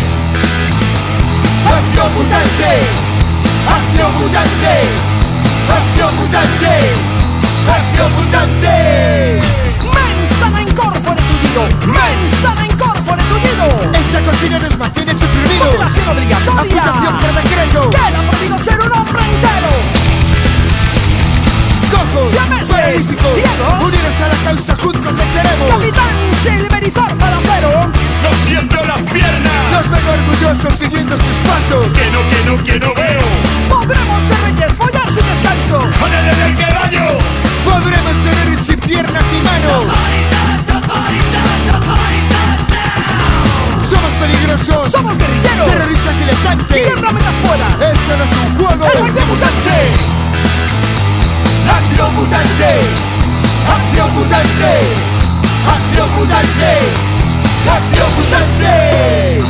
Acción 1.65 2.13
mutante. 2.13 2.69
Acción 3.67 4.11
mutante. 4.19 4.73
Acción 5.69 6.15
mutante. 6.17 6.73
Acción 7.69 8.11
mutante. 8.15 9.41
¡Mensana 9.93 10.61
incorpore 10.61 11.21
tullido! 11.21 11.63
¡Mensana 11.85 12.65
incorpore 12.65 13.23
tullido! 13.23 13.91
Esta 13.93 14.21
consigna 14.21 14.59
nos 14.59 14.77
mantiene 14.77 15.13
suprimidos. 15.13 15.67
¡Mutilación 15.67 16.09
obligatoria! 16.09 16.59
Aplicación 16.59 17.19
por 17.19 17.33
decreto. 17.41 17.89
¡Queda 17.89 18.21
prohibido 18.29 18.59
ser 18.59 18.81
un 18.81 18.91
hombre 18.91 19.21
entero! 19.23 20.22
Cojos. 21.93 22.27
Paralíticos. 22.69 23.33
Ciegos. 23.35 23.79
Unidos 23.81 24.15
a 24.23 24.27
la 24.27 24.37
causa, 24.43 24.75
juntos 24.75 25.15
venceremos. 25.15 25.69
¡Capitán 25.69 26.13
Silverizar 26.41 27.15
para 27.17 27.37
cero! 27.37 27.91
¡No 28.23 28.29
siento 28.47 28.83
las 28.85 29.01
piernas! 29.13 29.53
Los 29.71 29.89
vengo 29.91 30.11
orgullosos 30.11 30.79
siguiendo 30.79 31.15
sus 31.17 31.37
pasos. 31.45 31.93
¡Que 31.93 32.09
no, 32.11 32.19
que 32.29 32.39
no, 32.45 32.63
que 32.63 32.79
no 32.79 32.93
veo! 32.95 33.23
¡Podremos 33.69 34.23
ser 34.23 34.39
reyes, 34.41 34.73
follar 34.73 35.09
sin 35.11 35.25
descanso! 35.25 35.83
¡Ánale, 36.03 36.55
que 36.55 36.65
daño! 36.65 37.05
Podremos 37.63 38.13
ser 38.23 38.37
héroes 38.39 38.65
sin 38.65 38.79
piernas 38.79 39.23
y 39.31 39.41
manos. 39.41 39.87
Somos 43.89 44.11
peligrosos. 44.19 44.91
¡Somos 44.91 45.17
guerrilleros! 45.17 45.67
Terroristas 45.69 46.19
diletantes. 46.19 46.83
¡Tiembla 46.83 47.11
mientras 47.11 47.35
puedas! 47.37 47.81
Esto 47.81 48.17
no 48.17 48.23
es 48.23 48.31
un 48.31 48.65
juego. 48.65 48.85
¡Es 48.87 49.01
acción 49.01 49.27
mutante! 49.29 49.93
Acción 51.69 52.15
mutante. 52.15 52.69
Acción 53.67 54.13
mutante. 54.15 54.71
Acción 55.67 56.09
mutante. 56.15 56.71
Acción 57.69 58.09
mutante. 58.15 59.43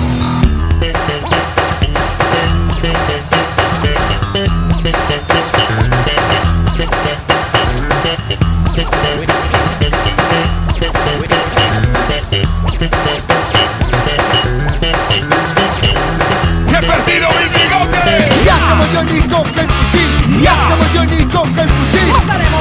¡He 16.70 16.86
perdido 16.86 17.30
mi 17.30 17.47
bigote! 17.49 18.43
Ya 18.45 18.57
como 18.70 18.84
Johnny 18.93 19.22
coge 19.22 19.61
el 19.61 19.68
fusil. 19.70 20.41
Ya 20.41 20.55
como 20.70 20.84
Johnny 20.93 21.24
coge 21.26 21.61
el 21.61 21.72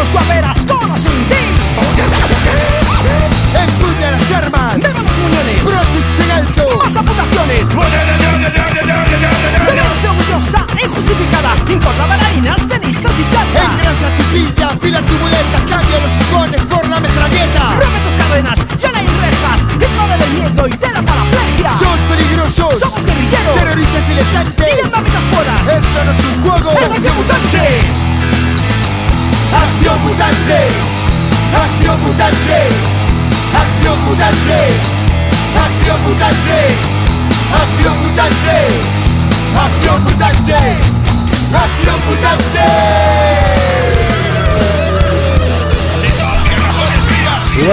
¡Mataremos 0.03 0.13
guaperas 0.13 0.67
con 0.67 0.91
o 0.91 0.97
sin 0.97 1.29
ti! 1.29 1.42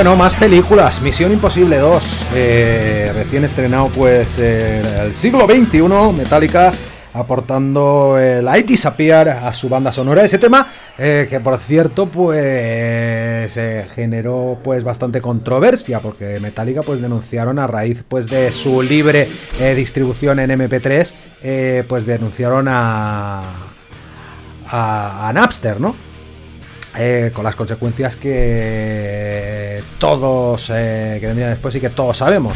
Bueno, 0.01 0.15
más 0.15 0.33
películas. 0.33 1.01
Misión 1.01 1.33
Imposible 1.33 1.77
2, 1.77 2.27
eh, 2.33 3.11
recién 3.13 3.43
estrenado 3.43 3.89
pues 3.89 4.39
eh, 4.39 4.81
el 5.01 5.13
siglo 5.13 5.45
XXI, 5.45 6.13
Metallica 6.17 6.71
aportando 7.13 8.17
el 8.17 8.47
I 8.47 8.63
Disappear 8.63 9.27
a 9.27 9.53
su 9.53 9.67
banda 9.67 9.91
sonora. 9.91 10.23
Ese 10.23 10.37
tema 10.37 10.65
eh, 10.97 11.27
que 11.29 11.41
por 11.41 11.57
cierto 11.57 12.05
pues 12.05 13.51
se 13.51 13.87
generó 13.93 14.57
pues 14.63 14.85
bastante 14.85 15.19
controversia 15.19 15.99
porque 15.99 16.39
Metallica 16.39 16.81
pues 16.81 17.01
denunciaron 17.01 17.59
a 17.59 17.67
raíz 17.67 18.05
pues 18.07 18.27
de 18.27 18.53
su 18.53 18.81
libre 18.81 19.29
eh, 19.59 19.75
distribución 19.75 20.39
en 20.39 20.51
MP3 20.51 21.13
eh, 21.43 21.83
pues 21.89 22.05
denunciaron 22.05 22.69
a, 22.69 23.41
a, 24.65 25.27
a 25.27 25.33
Napster, 25.33 25.81
¿no? 25.81 26.08
Eh, 26.97 27.31
con 27.33 27.43
las 27.43 27.55
consecuencias 27.55 28.15
que 28.15 29.83
todos 29.99 30.71
eh, 30.73 31.17
que 31.19 31.27
vendrían 31.27 31.51
después 31.51 31.75
y 31.75 31.79
que 31.79 31.89
todos 31.89 32.17
sabemos. 32.17 32.55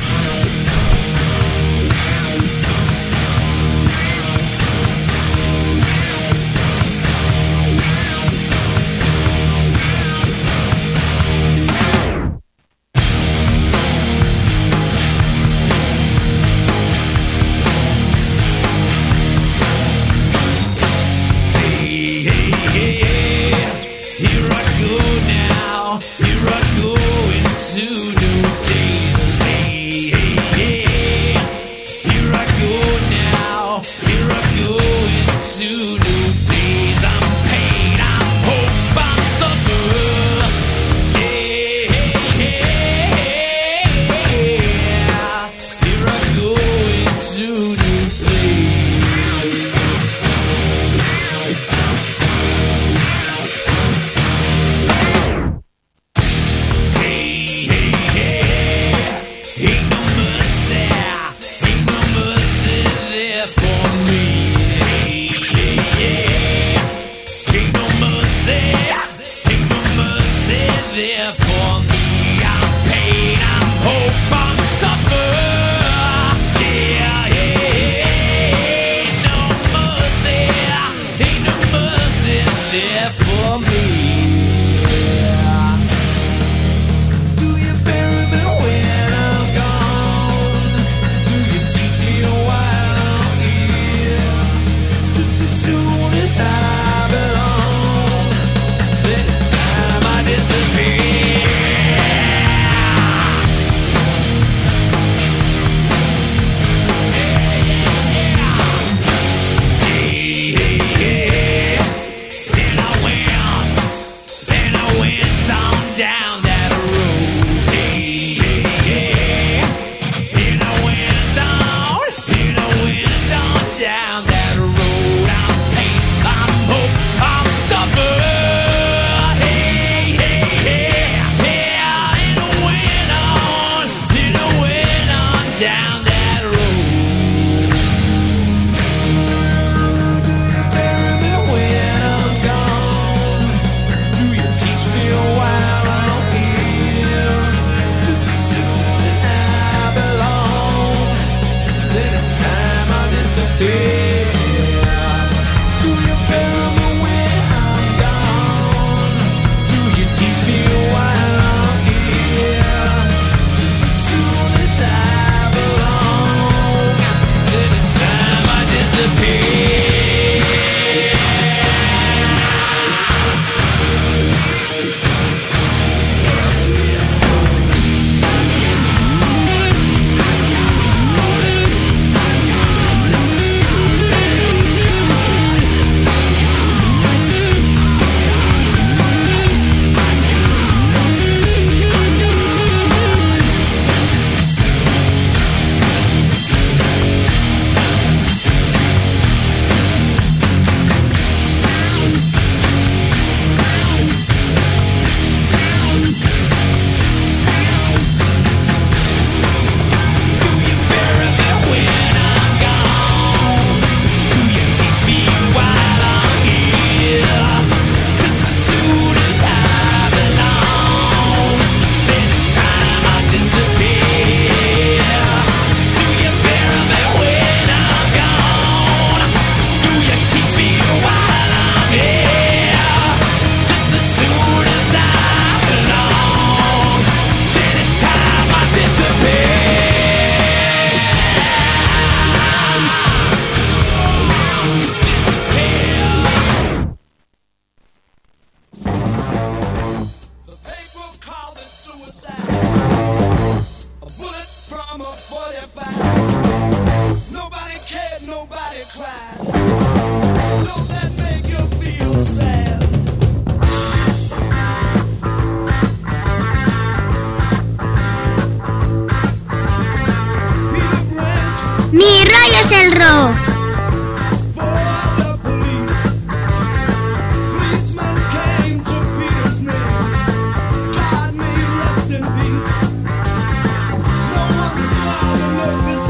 purpose. 285.64 286.03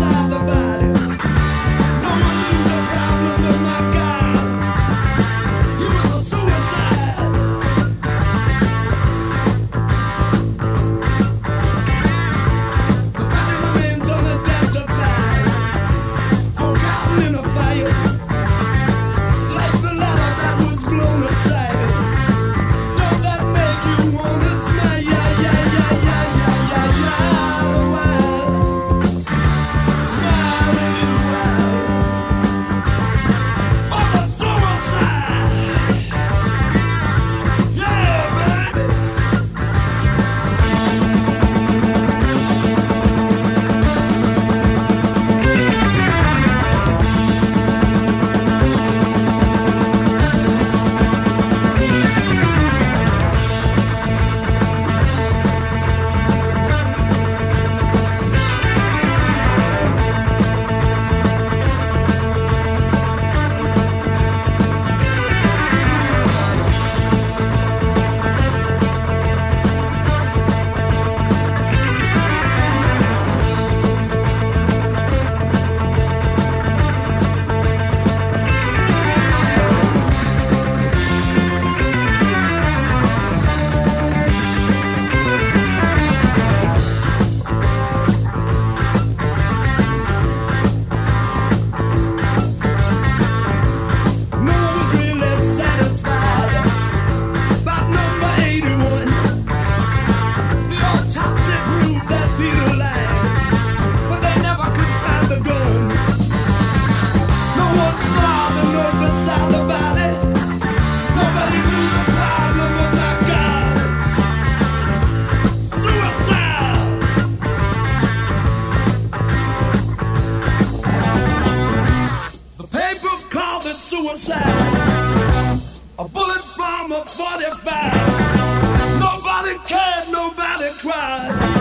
Suicide. 124.17 125.59
A 125.99 126.07
bullet 126.07 126.41
from 126.55 126.91
a 126.91 127.05
45. 127.05 128.99
Nobody 128.99 129.57
cared, 129.65 130.11
nobody 130.11 130.69
cried. 130.79 131.52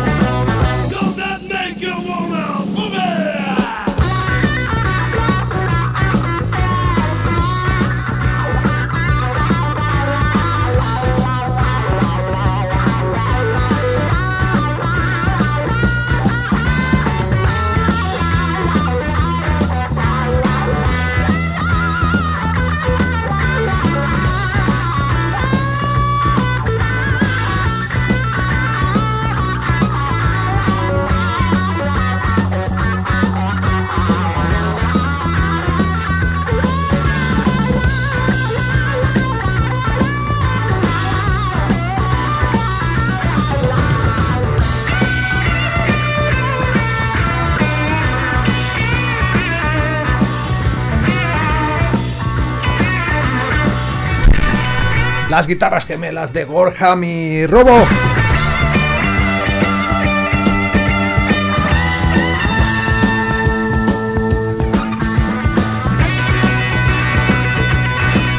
Las 55.32 55.46
guitarras 55.46 55.86
gemelas 55.86 56.34
de 56.34 56.44
Gorham 56.44 57.04
y 57.04 57.46
Robo. 57.46 57.86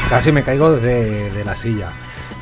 Casi 0.08 0.32
me 0.32 0.44
caigo 0.44 0.74
de, 0.74 1.32
de 1.32 1.44
la 1.44 1.56
silla. 1.56 1.90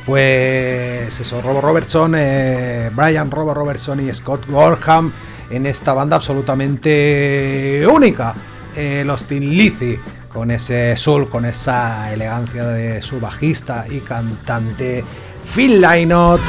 Pues 0.04 1.18
eso, 1.18 1.40
Robo 1.40 1.62
Robertson, 1.62 2.12
eh, 2.14 2.90
Brian 2.94 3.30
Robo 3.30 3.54
Robertson 3.54 4.06
y 4.06 4.12
Scott 4.12 4.46
Gorham 4.50 5.10
en 5.48 5.64
esta 5.64 5.94
banda 5.94 6.16
absolutamente 6.16 7.86
única. 7.90 8.34
Eh, 8.76 9.02
los 9.06 9.24
Tin 9.24 9.48
Lizzy, 9.48 9.98
con 10.32 10.50
ese 10.50 10.96
soul, 10.96 11.28
con 11.28 11.44
esa 11.44 12.12
elegancia 12.12 12.64
de 12.64 13.02
su 13.02 13.20
bajista 13.20 13.86
y 13.88 14.00
cantante 14.00 15.04
Phil 15.54 15.80
Lynott. 15.80 16.40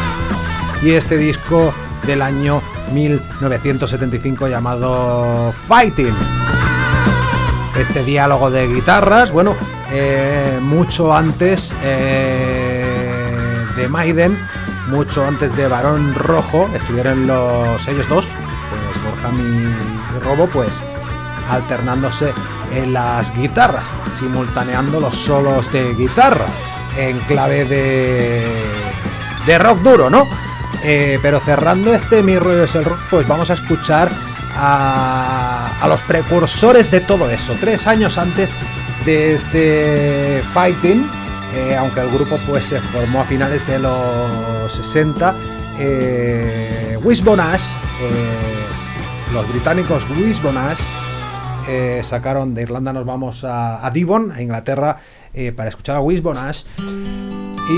Y 0.82 0.92
este 0.92 1.18
disco 1.18 1.74
del 2.06 2.22
año 2.22 2.62
1975 2.92 4.48
llamado 4.48 5.52
Fighting. 5.68 6.16
Este 7.78 8.04
diálogo 8.04 8.52
de 8.52 8.68
guitarras, 8.68 9.32
bueno, 9.32 9.56
eh, 9.92 10.60
mucho 10.62 11.14
antes 11.14 11.74
eh, 11.84 12.86
de 13.76 13.88
Maiden, 13.90 14.38
mucho 14.90 15.26
antes 15.26 15.56
de 15.56 15.68
Barón 15.68 16.14
Rojo, 16.14 16.70
estuvieron 16.76 17.26
los 17.26 17.88
ellos 17.88 18.08
dos, 18.08 18.28
pues 18.28 19.04
Borja 19.04 19.32
y 19.42 20.24
Robo, 20.24 20.48
pues 20.48 20.84
alternándose 21.50 22.34
en 22.74 22.94
las 22.94 23.36
guitarras, 23.36 23.88
simultaneando 24.18 25.00
los 25.00 25.16
solos 25.16 25.72
de 25.72 25.94
guitarra 25.94 26.46
en 26.98 27.20
clave 27.22 27.66
de, 27.66 28.46
de 29.46 29.58
rock 29.60 29.80
duro, 29.80 30.10
¿no? 30.10 30.28
Eh, 30.84 31.18
pero 31.22 31.40
cerrando 31.40 31.94
este 31.94 32.22
Mi 32.24 32.38
rollo 32.38 32.64
es 32.64 32.76
el 32.76 32.84
rock, 32.86 33.00
pues 33.10 33.28
vamos 33.28 33.50
a 33.52 33.54
escuchar 33.54 34.12
a, 34.56 35.72
a 35.82 35.88
los 35.88 36.02
precursores 36.02 36.92
de 36.92 37.00
todo 37.00 37.30
eso, 37.30 37.56
tres 37.60 37.88
años 37.88 38.18
antes 38.18 38.54
de 39.06 39.34
este 39.34 40.44
Fighting, 40.54 41.10
eh, 41.56 41.76
aunque 41.76 42.02
el 42.02 42.10
grupo 42.10 42.40
pues 42.48 42.66
se 42.66 42.80
formó 42.80 43.22
a 43.22 43.24
finales 43.26 43.68
de 43.68 43.80
los 43.80 44.72
60, 44.72 45.36
eh, 45.80 46.98
Wishbone 47.04 47.44
eh, 47.44 47.58
los 49.34 49.48
británicos 49.50 50.06
Wishbone 50.10 50.60
Ash 50.60 50.80
eh, 51.68 52.02
sacaron 52.04 52.54
de 52.54 52.64
Irlanda 52.64 52.92
nos 52.94 53.06
vamos 53.06 53.44
a, 53.44 53.90
Devon, 53.94 54.32
a 54.32 54.42
Inglaterra, 54.42 54.98
eh, 55.34 55.52
para 55.52 55.70
escuchar 55.70 55.96
a 55.96 56.02
Wishbone 56.02 56.40
Ash 56.40 56.64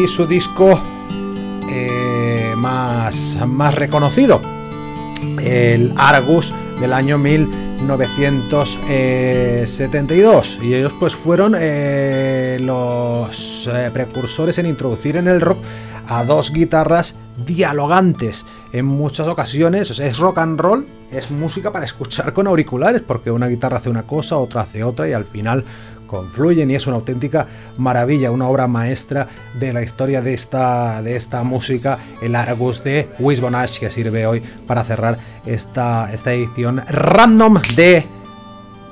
y 0.01 0.07
su 0.07 0.25
disco 0.25 0.81
eh, 1.69 2.53
más, 2.57 3.37
más 3.45 3.75
reconocido, 3.75 4.41
el 5.39 5.93
Argus 5.97 6.53
del 6.79 6.93
año 6.93 7.17
1900 7.17 8.77
1972 8.87 10.59
y 10.63 10.73
ellos 10.73 10.93
pues 10.99 11.15
fueron 11.15 11.55
los 12.65 13.69
precursores 13.93 14.57
en 14.57 14.65
introducir 14.65 15.17
en 15.17 15.27
el 15.27 15.41
rock 15.41 15.59
a 16.07 16.23
dos 16.23 16.51
guitarras 16.51 17.15
dialogantes 17.45 18.45
en 18.75 18.85
muchas 18.85 19.25
ocasiones, 19.27 19.89
o 19.89 19.93
sea, 19.93 20.05
es 20.05 20.17
rock 20.17 20.39
and 20.39 20.59
roll, 20.59 20.85
es 21.09 21.31
música 21.31 21.71
para 21.71 21.85
escuchar 21.85 22.33
con 22.33 22.45
auriculares, 22.45 23.01
porque 23.01 23.31
una 23.31 23.47
guitarra 23.47 23.77
hace 23.77 23.89
una 23.89 24.03
cosa, 24.03 24.35
otra 24.35 24.61
hace 24.61 24.83
otra, 24.83 25.07
y 25.07 25.13
al 25.13 25.23
final 25.23 25.63
confluyen 26.07 26.69
y 26.69 26.75
es 26.75 26.85
una 26.85 26.97
auténtica 26.97 27.47
maravilla, 27.77 28.31
una 28.31 28.49
obra 28.49 28.67
maestra 28.67 29.29
de 29.57 29.71
la 29.71 29.81
historia 29.81 30.21
de 30.21 30.33
esta, 30.33 31.01
de 31.01 31.15
esta 31.15 31.41
música, 31.43 31.99
el 32.21 32.35
Argus 32.35 32.83
de 32.83 33.07
Wisbonage, 33.17 33.79
que 33.79 33.89
sirve 33.89 34.27
hoy 34.27 34.41
para 34.67 34.83
cerrar 34.83 35.19
esta, 35.45 36.13
esta 36.13 36.33
edición 36.33 36.83
random 36.85 37.61
de 37.77 38.05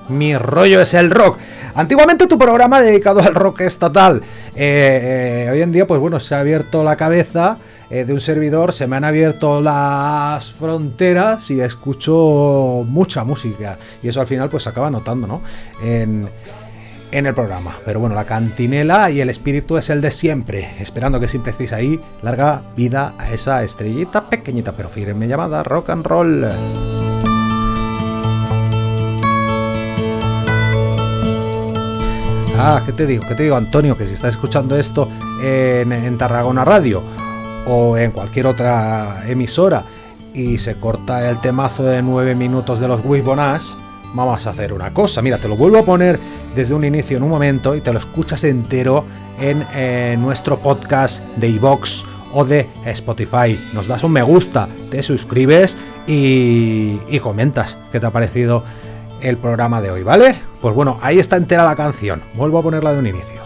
Mi 0.07 0.37
rollo 0.37 0.79
es 0.79 0.93
el 0.93 1.11
rock. 1.11 1.39
Antiguamente 1.75 2.27
tu 2.27 2.39
programa 2.39 2.79
dedicado 2.79 3.19
al 3.19 3.35
rock 3.35 3.61
estatal. 3.61 4.21
Eh, 4.55 5.47
eh, 5.47 5.49
hoy 5.51 5.61
en 5.61 5.73
día, 5.73 5.85
pues 5.87 5.99
bueno, 5.99 6.21
se 6.21 6.35
ha 6.35 6.39
abierto 6.39 6.85
la 6.85 6.95
cabeza 6.95 7.57
de 7.93 8.11
un 8.11 8.19
servidor, 8.19 8.73
se 8.73 8.87
me 8.87 8.95
han 8.95 9.03
abierto 9.03 9.61
las 9.61 10.51
fronteras 10.51 11.51
y 11.51 11.61
escucho 11.61 12.83
mucha 12.87 13.23
música. 13.23 13.77
Y 14.01 14.07
eso 14.07 14.19
al 14.19 14.25
final 14.25 14.49
pues 14.49 14.63
se 14.63 14.69
acaba 14.69 14.89
notando, 14.89 15.27
¿no? 15.27 15.41
En, 15.83 16.27
en 17.11 17.25
el 17.27 17.35
programa. 17.35 17.77
Pero 17.85 17.99
bueno, 17.99 18.15
la 18.15 18.25
cantinela 18.25 19.11
y 19.11 19.21
el 19.21 19.29
espíritu 19.29 19.77
es 19.77 19.91
el 19.91 20.01
de 20.01 20.09
siempre. 20.09 20.73
Esperando 20.79 21.19
que 21.19 21.29
siempre 21.29 21.51
estéis 21.51 21.71
ahí. 21.71 21.99
Larga 22.23 22.63
vida 22.75 23.13
a 23.19 23.31
esa 23.31 23.63
estrellita 23.63 24.27
pequeñita 24.27 24.71
pero 24.71 24.89
firme 24.89 25.27
llamada 25.27 25.61
rock 25.61 25.91
and 25.91 26.05
roll. 26.05 26.47
Ah, 32.57 32.81
¿qué 32.85 32.91
te 32.91 33.05
digo? 33.05 33.23
¿Qué 33.27 33.35
te 33.35 33.43
digo, 33.43 33.55
Antonio? 33.55 33.95
Que 33.95 34.07
si 34.07 34.15
estás 34.15 34.31
escuchando 34.31 34.75
esto 34.77 35.09
en 35.43 36.17
Tarragona 36.17 36.65
Radio 36.65 37.03
o 37.65 37.97
en 37.97 38.11
cualquier 38.11 38.47
otra 38.47 39.23
emisora 39.27 39.83
y 40.33 40.57
se 40.57 40.75
corta 40.75 41.29
el 41.29 41.39
temazo 41.39 41.83
de 41.83 42.01
9 42.01 42.35
minutos 42.35 42.79
de 42.79 42.87
los 42.87 43.01
Wisbonage, 43.03 43.65
vamos 44.13 44.45
a 44.45 44.49
hacer 44.49 44.73
una 44.73 44.93
cosa. 44.93 45.21
Mira, 45.21 45.37
te 45.37 45.47
lo 45.47 45.55
vuelvo 45.55 45.77
a 45.79 45.83
poner 45.83 46.19
desde 46.55 46.73
un 46.73 46.83
inicio 46.83 47.17
en 47.17 47.23
un 47.23 47.29
momento 47.29 47.75
y 47.75 47.81
te 47.81 47.93
lo 47.93 47.99
escuchas 47.99 48.43
entero 48.43 49.05
en 49.39 49.65
eh, 49.73 50.15
nuestro 50.19 50.57
podcast 50.59 51.23
de 51.35 51.49
iVox 51.49 52.05
o 52.33 52.45
de 52.45 52.67
Spotify. 52.85 53.59
Nos 53.73 53.87
das 53.87 54.03
un 54.03 54.11
me 54.11 54.23
gusta, 54.23 54.67
te 54.89 55.03
suscribes 55.03 55.77
y, 56.07 56.99
y 57.07 57.19
comentas 57.19 57.77
qué 57.91 57.99
te 57.99 58.05
ha 58.05 58.11
parecido 58.11 58.63
el 59.21 59.37
programa 59.37 59.81
de 59.81 59.91
hoy, 59.91 60.03
¿vale? 60.03 60.35
Pues 60.61 60.75
bueno, 60.75 60.99
ahí 61.01 61.19
está 61.19 61.37
entera 61.37 61.63
la 61.63 61.75
canción. 61.75 62.21
Vuelvo 62.35 62.59
a 62.59 62.61
ponerla 62.61 62.93
de 62.93 62.99
un 62.99 63.07
inicio. 63.07 63.42